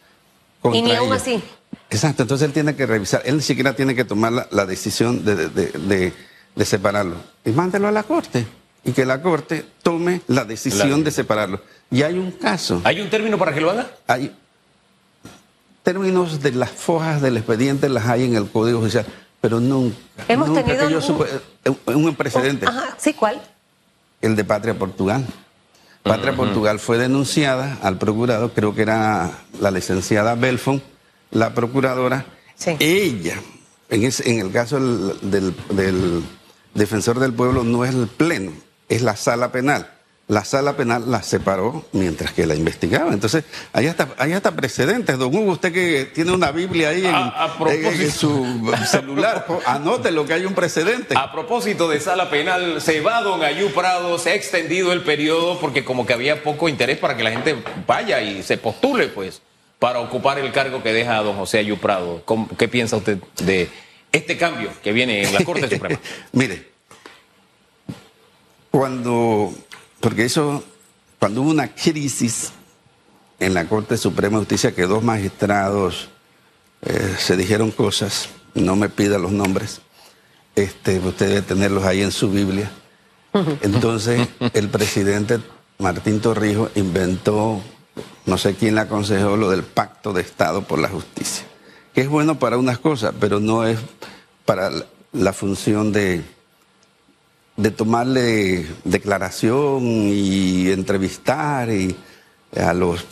Y 0.73 0.83
ni 0.83 0.93
aún 0.95 1.13
así. 1.13 1.43
Exacto, 1.89 2.23
entonces 2.23 2.47
él 2.47 2.53
tiene 2.53 2.75
que 2.77 2.87
revisar, 2.87 3.23
él 3.25 3.37
ni 3.37 3.43
siquiera 3.43 3.75
tiene 3.75 3.95
que 3.95 4.05
tomar 4.05 4.33
la, 4.33 4.47
la 4.51 4.67
decisión 4.67 5.25
de, 5.25 5.49
de- 5.49 6.13
de- 6.55 6.65
separarlo. 6.65 7.17
Y 7.45 7.51
mándelo 7.51 7.89
a 7.89 7.93
la 7.93 8.03
corte. 8.03 8.47
Y 8.85 8.93
que 8.93 9.05
la 9.07 9.21
corte 9.23 9.65
tome 9.83 10.21
la 10.27 10.45
decisión 10.45 10.91
La- 11.01 11.05
de 11.05 11.11
separarlo. 11.11 11.61
Y 11.91 12.03
hay 12.03 12.19
un 12.19 12.31
caso, 12.33 12.81
¿Hay 12.85 13.01
un 13.01 13.09
término 13.11 13.39
para 13.39 13.53
que 13.55 13.61
lo 13.61 13.71
haga? 13.71 13.91
hay 14.07 14.35
términos 15.83 16.41
de 16.43 16.53
las 16.53 16.71
fojas 16.71 17.21
del 17.23 17.37
expediente, 17.39 17.89
las 17.89 18.07
hay 18.07 18.25
en 18.25 18.37
el 18.37 18.49
Código 18.51 18.81
Judicial, 18.81 19.07
pero 19.41 19.61
nunca. 19.61 19.97
Hemos 20.29 20.49
nunca 20.49 20.63
tenido 20.65 20.87
que 20.87 20.93
yo 20.93 20.99
un- 20.99 21.05
supe- 21.05 21.29
eh, 21.65 21.71
un, 21.87 22.05
un 22.07 22.15
precedente, 22.15 22.67
Ajá, 22.67 22.95
sí, 22.99 23.15
¿cuál? 23.15 23.41
el 24.21 24.37
de 24.37 24.45
Patria 24.45 24.75
Portugal. 24.79 25.25
Patria 26.03 26.35
Portugal 26.35 26.79
fue 26.79 26.99
denunciada 26.99 27.79
al 27.83 27.99
procurador, 27.99 28.53
creo 28.55 28.75
que 28.75 28.83
era 28.83 29.31
la 29.61 29.71
licenciada 29.71 30.35
Belfon, 30.35 30.83
la 31.31 31.55
procuradora. 31.55 32.25
Sí. 32.57 32.77
Ella, 32.81 33.35
en, 33.89 34.05
ese- 34.05 34.31
en 34.31 34.39
el 34.41 34.51
caso 34.53 34.81
del, 34.81 35.31
del- 35.31 35.55
del 35.71 36.23
defensor 36.75 37.19
del 37.21 37.33
pueblo, 37.33 37.65
no 37.65 37.85
es 37.85 37.95
el 37.95 38.07
pleno, 38.09 38.53
es 38.89 39.03
la 39.03 39.17
sala 39.17 39.53
penal. 39.53 39.91
La 40.31 40.45
sala 40.45 40.77
penal 40.77 41.11
la 41.11 41.25
separó 41.25 41.85
mientras 41.91 42.31
que 42.33 42.47
la 42.47 42.55
investigaba. 42.55 43.13
Entonces, 43.13 43.43
hay 43.73 43.89
hasta, 43.89 44.11
hay 44.17 44.33
hasta 44.33 44.53
precedentes. 44.53 45.19
Don 45.19 45.35
Hugo, 45.35 45.51
usted 45.53 45.73
que 45.73 46.05
tiene 46.05 46.31
una 46.31 46.53
Biblia 46.53 46.91
ahí 46.91 47.05
en, 47.05 47.13
A- 47.15 47.27
a 47.47 47.59
propósito. 47.59 47.91
en- 47.91 48.01
en 48.01 48.11
su 48.13 48.87
celular, 48.87 49.45
anote 49.67 50.13
lo 50.13 50.25
que 50.27 50.35
hay 50.35 50.45
un 50.47 50.55
precedente. 50.55 51.17
A 51.19 51.33
propósito 51.33 51.89
de 51.89 51.99
sala 51.99 52.31
penal, 52.31 52.81
se 52.81 53.01
va 53.01 53.23
don 53.23 53.43
Ayú 53.43 53.73
Prado, 53.73 54.19
se 54.21 54.31
ha 54.31 54.35
extendido 54.35 54.93
el 54.93 55.03
periodo 55.03 55.59
porque 55.59 55.85
como 55.85 56.07
que 56.07 56.13
había 56.13 56.45
poco 56.45 56.69
interés 56.69 56.99
para 56.99 57.17
que 57.17 57.25
la 57.25 57.33
gente 57.33 57.57
vaya 57.89 58.23
y 58.23 58.45
se 58.45 58.57
postule, 58.57 59.09
pues, 59.09 59.43
para 59.81 59.99
ocupar 59.99 60.39
el 60.39 60.53
cargo 60.53 60.81
que 60.81 60.93
deja 60.93 61.17
don 61.25 61.37
José 61.39 61.59
Ayú 61.59 61.77
Prado. 61.79 62.23
¿Cómo- 62.25 62.49
¿Qué 62.57 62.69
piensa 62.69 62.97
usted 62.97 63.19
de 63.43 63.69
este 64.13 64.37
cambio 64.37 64.71
que 64.85 64.93
viene 64.93 65.25
en 65.25 65.35
la 65.35 65.43
Corte 65.45 65.69
Suprema? 65.69 65.99
Mire, 66.33 66.69
cuando, 68.71 69.53
porque 70.01 70.25
eso, 70.25 70.65
cuando 71.19 71.43
hubo 71.43 71.51
una 71.51 71.75
crisis 71.75 72.53
en 73.39 73.55
la 73.55 73.67
Corte 73.67 73.97
Suprema 73.97 74.35
de 74.39 74.45
Justicia 74.45 74.75
que 74.75 74.87
dos 74.87 75.03
magistrados 75.03 76.09
eh, 76.83 77.15
se 77.19 77.37
dijeron 77.37 77.71
cosas, 77.71 78.29
no 78.55 78.77
me 78.77 78.89
pida 78.89 79.19
los 79.19 79.33
nombres, 79.33 79.81
este, 80.57 80.99
usted 80.99 81.29
debe 81.29 81.43
tenerlos 81.43 81.85
ahí 81.85 82.03
en 82.03 82.13
su 82.13 82.31
Biblia. 82.31 82.71
Entonces, 83.63 84.27
el 84.55 84.69
presidente 84.69 85.39
Martín 85.79 86.21
Torrijos 86.21 86.71
inventó, 86.75 87.61
no 88.27 88.39
sé 88.39 88.55
quién 88.55 88.75
le 88.75 88.83
aconsejó, 88.83 89.37
lo 89.37 89.51
del 89.51 89.63
pacto 89.63 90.13
de 90.13 90.23
Estado 90.23 90.63
por 90.63 90.79
la 90.79 90.89
justicia, 90.89 91.45
que 91.95 92.01
es 92.03 92.09
bueno 92.09 92.39
para 92.39 92.59
unas 92.59 92.79
cosas, 92.79 93.15
pero 93.21 93.41
no 93.41 93.67
es 93.67 93.79
para 94.45 94.71
la- 94.71 94.87
la 95.13 95.33
función 95.33 95.93
de, 95.93 96.23
de 97.61 97.71
tomarle 97.71 98.67
declaración 98.85 99.83
y 99.85 100.71
entrevistar 100.71 101.71
y 101.71 101.95
a 102.57 102.73
los 102.73 103.05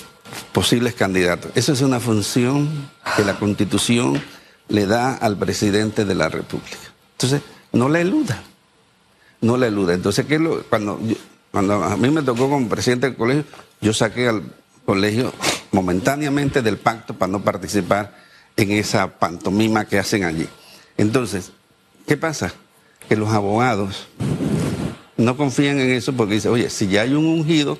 posibles 0.53 0.95
candidatos. 0.95 1.51
Eso 1.55 1.73
es 1.73 1.81
una 1.83 2.01
función 2.01 2.91
que 3.17 3.25
la 3.25 3.39
Constitución 3.39 4.21
le 4.69 4.87
da 4.87 5.15
al 5.15 5.37
presidente 5.39 6.05
de 6.05 6.15
la 6.15 6.29
República. 6.29 6.77
Entonces, 7.13 7.43
no 7.73 7.89
la 7.89 8.01
eluda. 8.01 8.43
No 9.41 9.57
la 9.57 9.67
eluda. 9.67 9.95
Entonces, 9.95 10.27
¿qué 10.27 10.37
es 10.37 10.41
lo- 10.41 10.63
cuando, 10.65 11.01
cuando 11.53 11.83
a 11.85 11.97
mí 11.97 12.11
me 12.11 12.23
tocó 12.23 12.49
como 12.49 12.69
presidente 12.69 13.07
del 13.09 13.17
colegio, 13.17 13.45
yo 13.81 13.93
saqué 13.93 14.29
al 14.29 14.43
colegio 14.85 15.33
momentáneamente 15.73 16.63
del 16.63 16.79
pacto 16.79 17.15
para 17.15 17.31
no 17.31 17.43
participar 17.45 18.17
en 18.57 18.73
esa 18.73 19.19
pantomima 19.19 19.85
que 19.85 19.99
hacen 19.99 20.25
allí. 20.25 20.49
Entonces, 20.97 21.53
¿qué 22.07 22.17
pasa? 22.17 22.53
Que 23.09 23.17
los 23.17 23.31
abogados 23.31 24.09
no 25.19 25.37
confían 25.37 25.79
en 25.81 25.91
eso 25.91 26.13
porque 26.15 26.35
dicen, 26.35 26.53
oye, 26.53 26.71
si 26.71 26.89
ya 26.89 27.03
hay 27.03 27.13
un 27.13 27.27
ungido, 27.27 27.79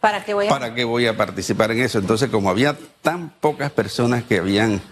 ¿Para 0.00 0.24
qué 0.24 0.34
voy 0.34 0.46
a...? 0.46 0.50
¿para 0.50 0.74
qué 0.74 0.84
voy 0.84 1.06
a 1.06 1.16
participar 1.16 1.70
en 1.70 1.80
eso? 1.80 1.98
Entonces, 1.98 2.28
como 2.30 2.50
había 2.50 2.76
tan 3.00 3.30
pocas 3.40 3.70
personas 3.70 4.24
que 4.24 4.38
habían 4.38 4.82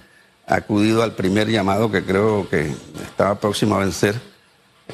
acudido 0.47 1.03
al 1.03 1.13
primer 1.15 1.49
llamado, 1.49 1.91
que 1.91 2.03
creo 2.05 2.49
que 2.49 2.73
estaba 3.03 3.39
próximo 3.41 3.75
a 3.75 3.81
vencer, 3.81 4.15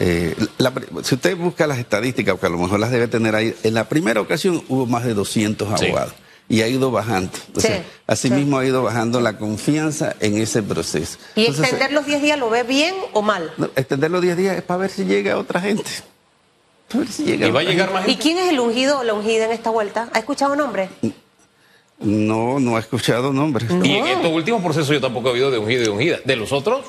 eh, 0.01 0.35
la 0.59 0.73
si 1.03 1.15
usted 1.17 1.37
busca 1.37 1.67
las 1.67 1.79
estadísticas, 1.79 2.39
que 2.39 2.47
a 2.47 2.49
lo 2.49 2.59
mejor 2.59 2.79
las 2.81 2.91
debe 2.91 3.09
tener 3.09 3.35
ahí, 3.35 3.55
en 3.63 3.75
la 3.75 3.89
primera 3.89 4.21
ocasión 4.21 4.63
hubo 4.69 4.87
más 4.87 5.05
de 5.05 5.15
200 5.15 5.69
Sí. 5.79 5.87
abogados 5.87 6.15
y 6.49 6.63
ha 6.63 6.69
ido 6.69 6.91
bajando. 6.91 7.31
Entonces, 7.49 7.79
Sí, 7.79 7.83
asimismo 8.07 8.59
ha 8.59 8.65
ido 8.65 8.83
bajando 8.83 9.21
la 9.21 9.37
confianza 9.39 10.15
en 10.21 10.37
ese 10.39 10.63
proceso. 10.63 11.19
¿Y 11.35 11.41
Entonces, 11.47 11.65
extender 11.73 11.93
los 11.93 12.07
10 12.07 12.23
días 12.23 12.39
lo 12.39 12.51
ve 12.51 12.63
bien 12.63 12.95
o 13.13 13.23
mal? 13.23 13.53
no, 13.57 13.67
extender 13.77 14.11
los 14.11 14.23
10 14.23 14.37
días 14.37 14.57
es 14.57 14.63
para 14.63 14.79
ver 14.79 14.91
si 14.91 15.05
llega 15.05 15.37
otra 15.39 15.61
gente. 15.61 15.85
Si 17.11 17.25
¿Y 17.31 17.37
va 17.51 17.61
a 17.61 17.63
llegar 17.63 17.89
gente. 17.89 17.93
más 17.93 18.03
¿Y 18.05 18.11
gente? 18.13 18.23
quién 18.23 18.39
es 18.39 18.49
el 18.51 18.61
ungido 18.61 19.01
o 19.01 19.05
la 19.05 19.13
ungida 19.15 19.45
en 19.45 19.51
esta 19.53 19.71
vuelta? 19.71 20.09
¿Ha 20.13 20.19
escuchado 20.19 20.57
nombre? 20.57 20.89
No, 22.01 22.61
no 22.61 22.77
he 22.77 22.81
escuchado 22.81 23.33
nombres. 23.33 23.69
Y 23.85 23.93
en 23.97 24.07
estos 24.07 24.31
últimos 24.33 24.63
procesos 24.63 24.89
yo 24.89 25.01
tampoco 25.01 25.29
he 25.29 25.33
oído 25.33 25.51
de 25.51 25.59
ungido 25.59 25.83
y 25.83 25.85
de 25.85 25.91
ungida. 25.91 26.19
De 26.25 26.37
los 26.37 26.53
otros, 26.53 26.87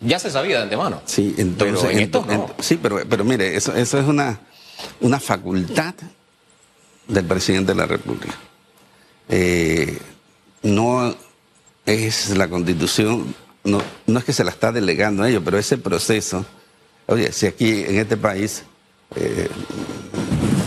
ya 0.00 0.18
se 0.18 0.30
sabía 0.30 0.58
de 0.58 0.62
antemano. 0.64 1.00
Sí, 1.06 1.34
entonces. 1.38 1.78
Pero 1.80 1.90
en 1.90 1.98
estos 2.00 2.24
ento- 2.26 2.36
no. 2.36 2.46
ent- 2.48 2.52
sí, 2.60 2.78
pero, 2.80 3.00
pero 3.08 3.24
mire, 3.24 3.56
eso, 3.56 3.74
eso 3.74 3.98
es 3.98 4.06
una, 4.06 4.38
una 5.00 5.18
facultad 5.18 5.94
del 7.08 7.24
presidente 7.24 7.72
de 7.72 7.78
la 7.78 7.86
República. 7.86 8.34
Eh, 9.28 9.98
no 10.62 11.14
es 11.86 12.30
la 12.36 12.48
constitución, 12.48 13.34
no, 13.64 13.80
no 14.06 14.18
es 14.18 14.24
que 14.24 14.32
se 14.32 14.44
la 14.44 14.50
está 14.50 14.70
delegando 14.70 15.22
a 15.22 15.28
ellos, 15.30 15.42
pero 15.44 15.58
ese 15.58 15.78
proceso, 15.78 16.44
oye, 17.06 17.32
si 17.32 17.46
aquí 17.46 17.70
en 17.86 17.98
este 17.98 18.16
país 18.16 18.64
eh, 19.14 19.48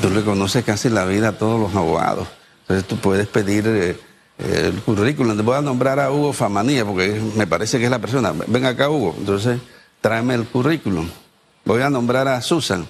tú 0.02 0.10
le 0.10 0.24
conoces 0.24 0.64
casi 0.64 0.90
la 0.90 1.06
vida 1.06 1.30
a 1.30 1.38
todos 1.38 1.60
los 1.60 1.76
abogados, 1.76 2.28
entonces 2.62 2.88
tú 2.88 2.98
puedes 2.98 3.28
pedir 3.28 3.66
eh, 3.68 3.98
eh, 4.40 4.72
el 4.74 4.82
currículum, 4.82 5.36
te 5.36 5.44
voy 5.44 5.58
a 5.58 5.62
nombrar 5.62 6.00
a 6.00 6.12
Hugo 6.12 6.34
Famanía, 6.34 6.86
porque 6.86 7.22
me 7.36 7.48
parece 7.48 7.80
que 7.80 7.86
es 7.86 7.92
la 7.92 8.00
persona, 8.00 8.34
ven 8.48 8.66
acá 8.66 8.90
Hugo, 8.90 9.16
entonces 9.18 9.60
tráeme 10.02 10.36
el 10.36 10.46
currículum, 10.46 11.10
voy 11.66 11.82
a 11.82 11.90
nombrar 11.90 12.28
a 12.28 12.42
Susan, 12.42 12.88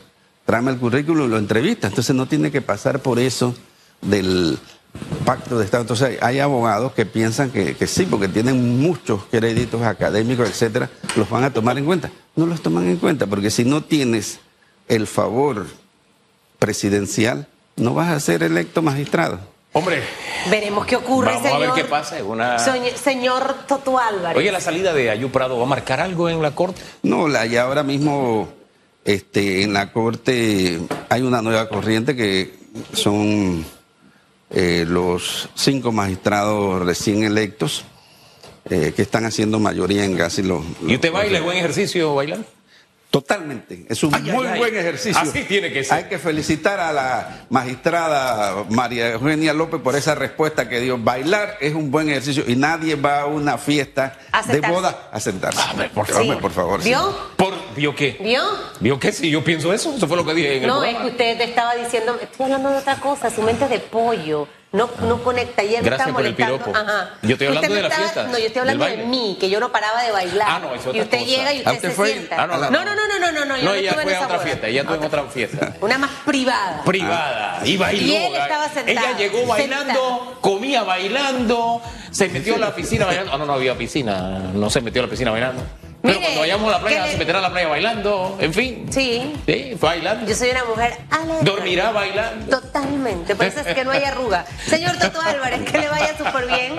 tráeme 0.50 0.72
el 0.72 0.78
currículum 0.78 1.28
y 1.28 1.30
lo 1.30 1.38
entrevista. 1.38 1.86
Entonces 1.86 2.16
no 2.16 2.26
tiene 2.26 2.50
que 2.50 2.62
pasar 2.62 3.02
por 3.02 3.20
eso 3.20 3.54
del 4.02 4.58
pacto 5.24 5.60
de 5.60 5.66
Estado. 5.66 5.82
Entonces 5.82 6.18
hay 6.24 6.40
abogados 6.40 6.94
que 6.94 7.06
piensan 7.06 7.52
que, 7.52 7.76
que 7.76 7.86
sí, 7.86 8.08
porque 8.10 8.28
tienen 8.28 8.80
muchos 8.80 9.26
créditos 9.30 9.84
académicos, 9.84 10.50
etcétera, 10.50 10.90
los 11.16 11.30
van 11.30 11.44
a 11.44 11.54
tomar 11.54 11.78
en 11.78 11.86
cuenta. 11.86 12.10
No 12.36 12.48
los 12.48 12.62
toman 12.62 12.88
en 12.88 12.98
cuenta, 12.98 13.28
porque 13.28 13.52
si 13.52 13.64
no 13.64 13.84
tienes 13.84 14.40
el 14.90 15.08
favor 15.08 15.66
presidencial, 16.60 17.48
no 17.78 17.94
vas 17.94 18.10
a 18.10 18.20
ser 18.20 18.44
electo 18.44 18.82
magistrado. 18.82 19.40
Hombre, 19.72 20.02
Veremos 20.50 20.86
qué 20.86 20.96
ocurre, 20.96 21.28
Vamos 21.34 21.46
a 21.46 21.50
señor. 21.50 21.76
ver 21.76 21.84
qué 21.84 21.90
pasa, 21.90 22.24
una- 22.24 22.58
Señor 22.60 23.56
Toto 23.68 23.98
Álvarez. 24.00 24.38
oye, 24.38 24.52
la 24.54 24.62
salida 24.62 24.94
de 24.94 25.10
Ayú 25.10 25.30
Prado 25.32 25.58
va 25.58 25.64
a 25.64 25.68
marcar 25.68 26.00
algo 26.00 26.30
en 26.30 26.42
la 26.42 26.52
corte. 26.56 26.82
No, 27.04 27.28
la, 27.28 27.46
ya 27.46 27.64
ahora 27.64 27.84
mismo 27.84 28.48
este, 29.04 29.64
en 29.64 29.74
la 29.74 29.92
Corte 29.92 30.80
hay 31.10 31.22
una 31.24 31.42
nueva 31.42 31.68
corriente 31.68 32.16
que 32.16 32.54
son 32.94 33.66
eh, 34.50 34.86
los 34.88 35.50
cinco 35.56 35.92
magistrados 35.92 36.86
recién 36.86 37.24
electos 37.24 37.84
eh, 38.70 38.94
que 38.96 39.02
están 39.02 39.26
haciendo 39.26 39.60
mayoría 39.60 40.06
en 40.06 40.16
casi 40.16 40.42
los... 40.42 40.64
¿Y 40.88 40.96
usted 40.96 41.10
los- 41.10 41.18
baila? 41.20 41.38
¿Es 41.40 41.44
buen 41.44 41.58
ejercicio 41.58 42.16
bailar? 42.16 42.40
Totalmente, 43.10 43.86
es 43.90 44.04
un 44.04 44.14
Ay, 44.14 44.22
muy 44.22 44.46
ay. 44.46 44.60
buen 44.60 44.78
ejercicio. 44.78 45.20
Así 45.20 45.44
tiene 45.46 45.74
que 45.74 45.84
ser. 45.84 45.98
Hay 45.98 46.04
que 46.06 46.20
felicitar 46.20 46.80
a 46.80 46.94
la 46.94 47.46
magistrada 47.50 48.66
María 48.70 49.14
Eugenia 49.14 49.52
López 49.52 49.82
por 49.82 49.96
esa 49.96 50.14
respuesta 50.14 50.70
que 50.70 50.80
dio. 50.80 50.96
Bailar 51.00 51.58
es 51.60 51.74
un 51.74 51.90
buen 51.90 52.08
ejercicio 52.10 52.44
y 52.48 52.56
nadie 52.56 52.94
va 52.96 53.22
a 53.22 53.26
una 53.26 53.58
fiesta 53.58 54.16
A 54.32 54.44
de 54.44 54.62
boda 54.62 55.10
a 55.12 55.20
sentarse. 55.20 55.60
Por 55.94 56.06
Sí. 56.06 56.14
Hombre, 56.14 56.38
por 56.38 56.52
favor. 56.52 56.84
sí. 56.84 56.90
¿Vio? 56.90 57.18
¿Por, 57.36 57.54
¿Vio 57.76 57.96
qué? 57.96 58.18
¿Vio? 58.22 58.44
¿Vio 58.80 59.00
qué? 59.00 59.12
Si 59.12 59.30
yo 59.32 59.44
pienso 59.44 59.74
eso, 59.74 59.96
eso 59.96 60.08
fue 60.08 60.16
lo 60.16 60.24
que 60.26 60.36
dije 60.36 60.58
en 60.58 60.64
el 60.64 60.68
No, 60.70 60.84
es 60.84 60.96
que 60.98 61.08
usted 61.08 61.38
te 61.38 61.46
estaba 61.46 61.76
diciendo, 61.76 62.16
estoy 62.22 62.46
hablando 62.46 62.70
de 62.70 62.78
otra 62.78 62.98
cosa, 63.00 63.32
su 63.32 63.42
mente 63.42 63.64
es 63.66 63.72
de 63.72 63.80
pollo, 63.80 64.48
no, 64.72 64.90
no 65.02 65.24
conecta. 65.24 65.62
Ayer 65.64 65.82
me 65.82 65.90
Gracias 65.90 66.08
estaba 66.10 66.18
por 66.18 66.26
el 66.26 66.34
molestando. 66.34 66.58
piropo. 66.74 66.78
Ajá. 66.92 67.10
Yo 67.24 67.32
estoy 67.32 67.48
hablando 67.48 67.70
me 67.70 67.76
de 67.76 67.82
las 67.82 67.92
estaba- 67.92 68.04
fiestas, 68.12 68.32
No, 68.32 68.38
yo 68.38 68.46
estoy 68.46 68.60
hablando 68.60 68.86
de 68.86 68.98
mí, 68.98 69.38
que 69.40 69.50
yo 69.50 69.60
no 69.60 69.72
paraba 69.72 70.04
de 70.04 70.12
bailar. 70.12 70.48
Ah, 70.50 70.60
no, 70.60 70.76
es 70.76 70.82
otra 70.86 70.98
y 70.98 71.02
usted 71.02 71.18
cosa. 71.20 71.30
llega 71.30 71.54
y 71.54 71.58
Ah, 71.58 71.60
usted, 71.60 71.74
usted 71.74 71.90
se 71.90 71.96
fue 71.96 72.12
sienta. 72.12 72.44
a 72.44 72.48
la- 72.48 72.70
No, 72.70 72.86
no, 72.86 72.96
no, 72.96 73.08
no, 73.08 73.20
no, 73.20 73.32
no, 73.32 73.46
no, 73.46 73.58
yo 73.58 73.64
No, 73.64 73.70
no 73.72 73.74
ella 73.76 73.94
fue 73.94 74.16
a 74.16 74.22
otra 74.22 74.36
boda. 74.36 74.40
fiesta, 74.46 74.68
ella 74.68 74.82
estuvo 74.82 74.96
en 74.98 75.04
otra 75.04 75.24
fiesta. 75.24 75.74
Una 75.82 75.98
más 75.98 76.12
privada. 76.26 76.84
Privada. 76.86 77.62
Y 77.66 77.78
bailó. 77.78 78.02
Y 78.14 78.16
él 78.16 78.36
estaba 78.36 78.66
sentado, 78.70 78.90
Ella 79.08 79.18
llegó 79.18 79.46
bailando, 79.48 79.86
sentado. 79.94 80.42
comía 80.42 80.84
bailando, 80.84 81.82
se 82.12 82.30
metió 82.30 82.56
a 82.56 82.60
la 82.60 82.76
piscina 82.76 83.06
bailando. 83.06 83.32
Ah, 83.34 83.38
no, 83.38 83.46
no 83.46 83.54
había 83.54 83.78
piscina, 83.78 84.38
no 84.54 84.70
se 84.70 84.82
metió 84.82 85.02
a 85.02 85.06
la 85.06 85.10
piscina 85.10 85.32
bailando. 85.32 85.64
Pero 86.02 86.14
Mire, 86.14 86.20
cuando 86.28 86.40
vayamos 86.42 86.68
a 86.74 86.78
la 86.78 86.82
playa, 86.82 87.06
le- 87.06 87.12
se 87.12 87.18
meterá 87.18 87.40
a 87.40 87.42
la 87.42 87.50
playa 87.52 87.68
bailando, 87.68 88.38
en 88.40 88.54
fin. 88.54 88.88
Sí, 88.90 89.34
Sí, 89.46 89.76
bailando. 89.82 90.26
yo 90.30 90.34
soy 90.36 90.52
una 90.52 90.64
mujer 90.64 90.98
alegre. 91.12 91.44
Dormirá 91.44 91.92
bailando. 91.92 92.60
Totalmente, 92.62 93.36
por 93.36 93.46
eso 93.46 93.60
es 93.60 93.76
que 93.76 93.84
no 93.84 93.92
hay 93.92 94.04
arruga. 94.06 94.46
Señor 94.66 94.98
Toto 94.98 95.20
Álvarez, 95.22 95.70
que 95.70 95.78
le 95.78 95.90
vaya 95.90 96.18
súper 96.18 96.48
bien. 96.48 96.76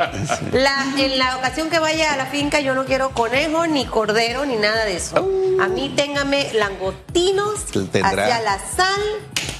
La, 0.53 0.87
en 0.97 1.19
la 1.19 1.37
ocasión 1.37 1.69
que 1.69 1.79
vaya 1.79 2.15
a 2.15 2.17
la 2.17 2.27
finca, 2.27 2.61
yo 2.61 2.75
no 2.75 2.87
quiero 2.87 3.11
conejo, 3.11 3.67
ni 3.67 3.85
cordero, 3.85 4.47
ni 4.47 4.57
nada 4.57 4.85
de 4.87 4.97
eso. 4.97 5.17
A 5.61 5.69
mí 5.69 5.93
téngame 5.95 6.51
langostinos 6.55 7.67
Tendrá. 7.93 8.09
hacia 8.09 8.41
la 8.41 8.59
sal. 8.75 9.03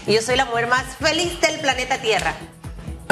Y 0.07 0.15
yo 0.15 0.23
soy 0.23 0.37
la 0.37 0.47
mujer 0.47 0.67
más 0.69 0.85
feliz 0.99 1.39
del 1.43 1.61
planeta 1.61 1.99
Tierra. 1.99 2.35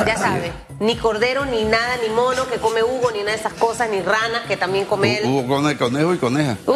Ya 0.06 0.16
sabe, 0.16 0.52
ni 0.80 0.96
cordero, 0.96 1.44
ni 1.44 1.64
nada, 1.64 1.96
ni 2.02 2.08
mono 2.14 2.46
que 2.48 2.58
come 2.58 2.82
Hugo, 2.82 3.10
ni 3.12 3.18
nada 3.20 3.32
de 3.32 3.36
esas 3.38 3.52
cosas, 3.54 3.88
ni 3.90 4.00
ranas 4.00 4.42
que 4.46 4.56
también 4.56 4.84
come 4.86 5.18
él. 5.18 5.24
Hubo 5.26 5.46
cone- 5.46 5.76
conejo 5.76 6.14
y 6.14 6.18
coneja. 6.18 6.56
Uh, 6.66 6.72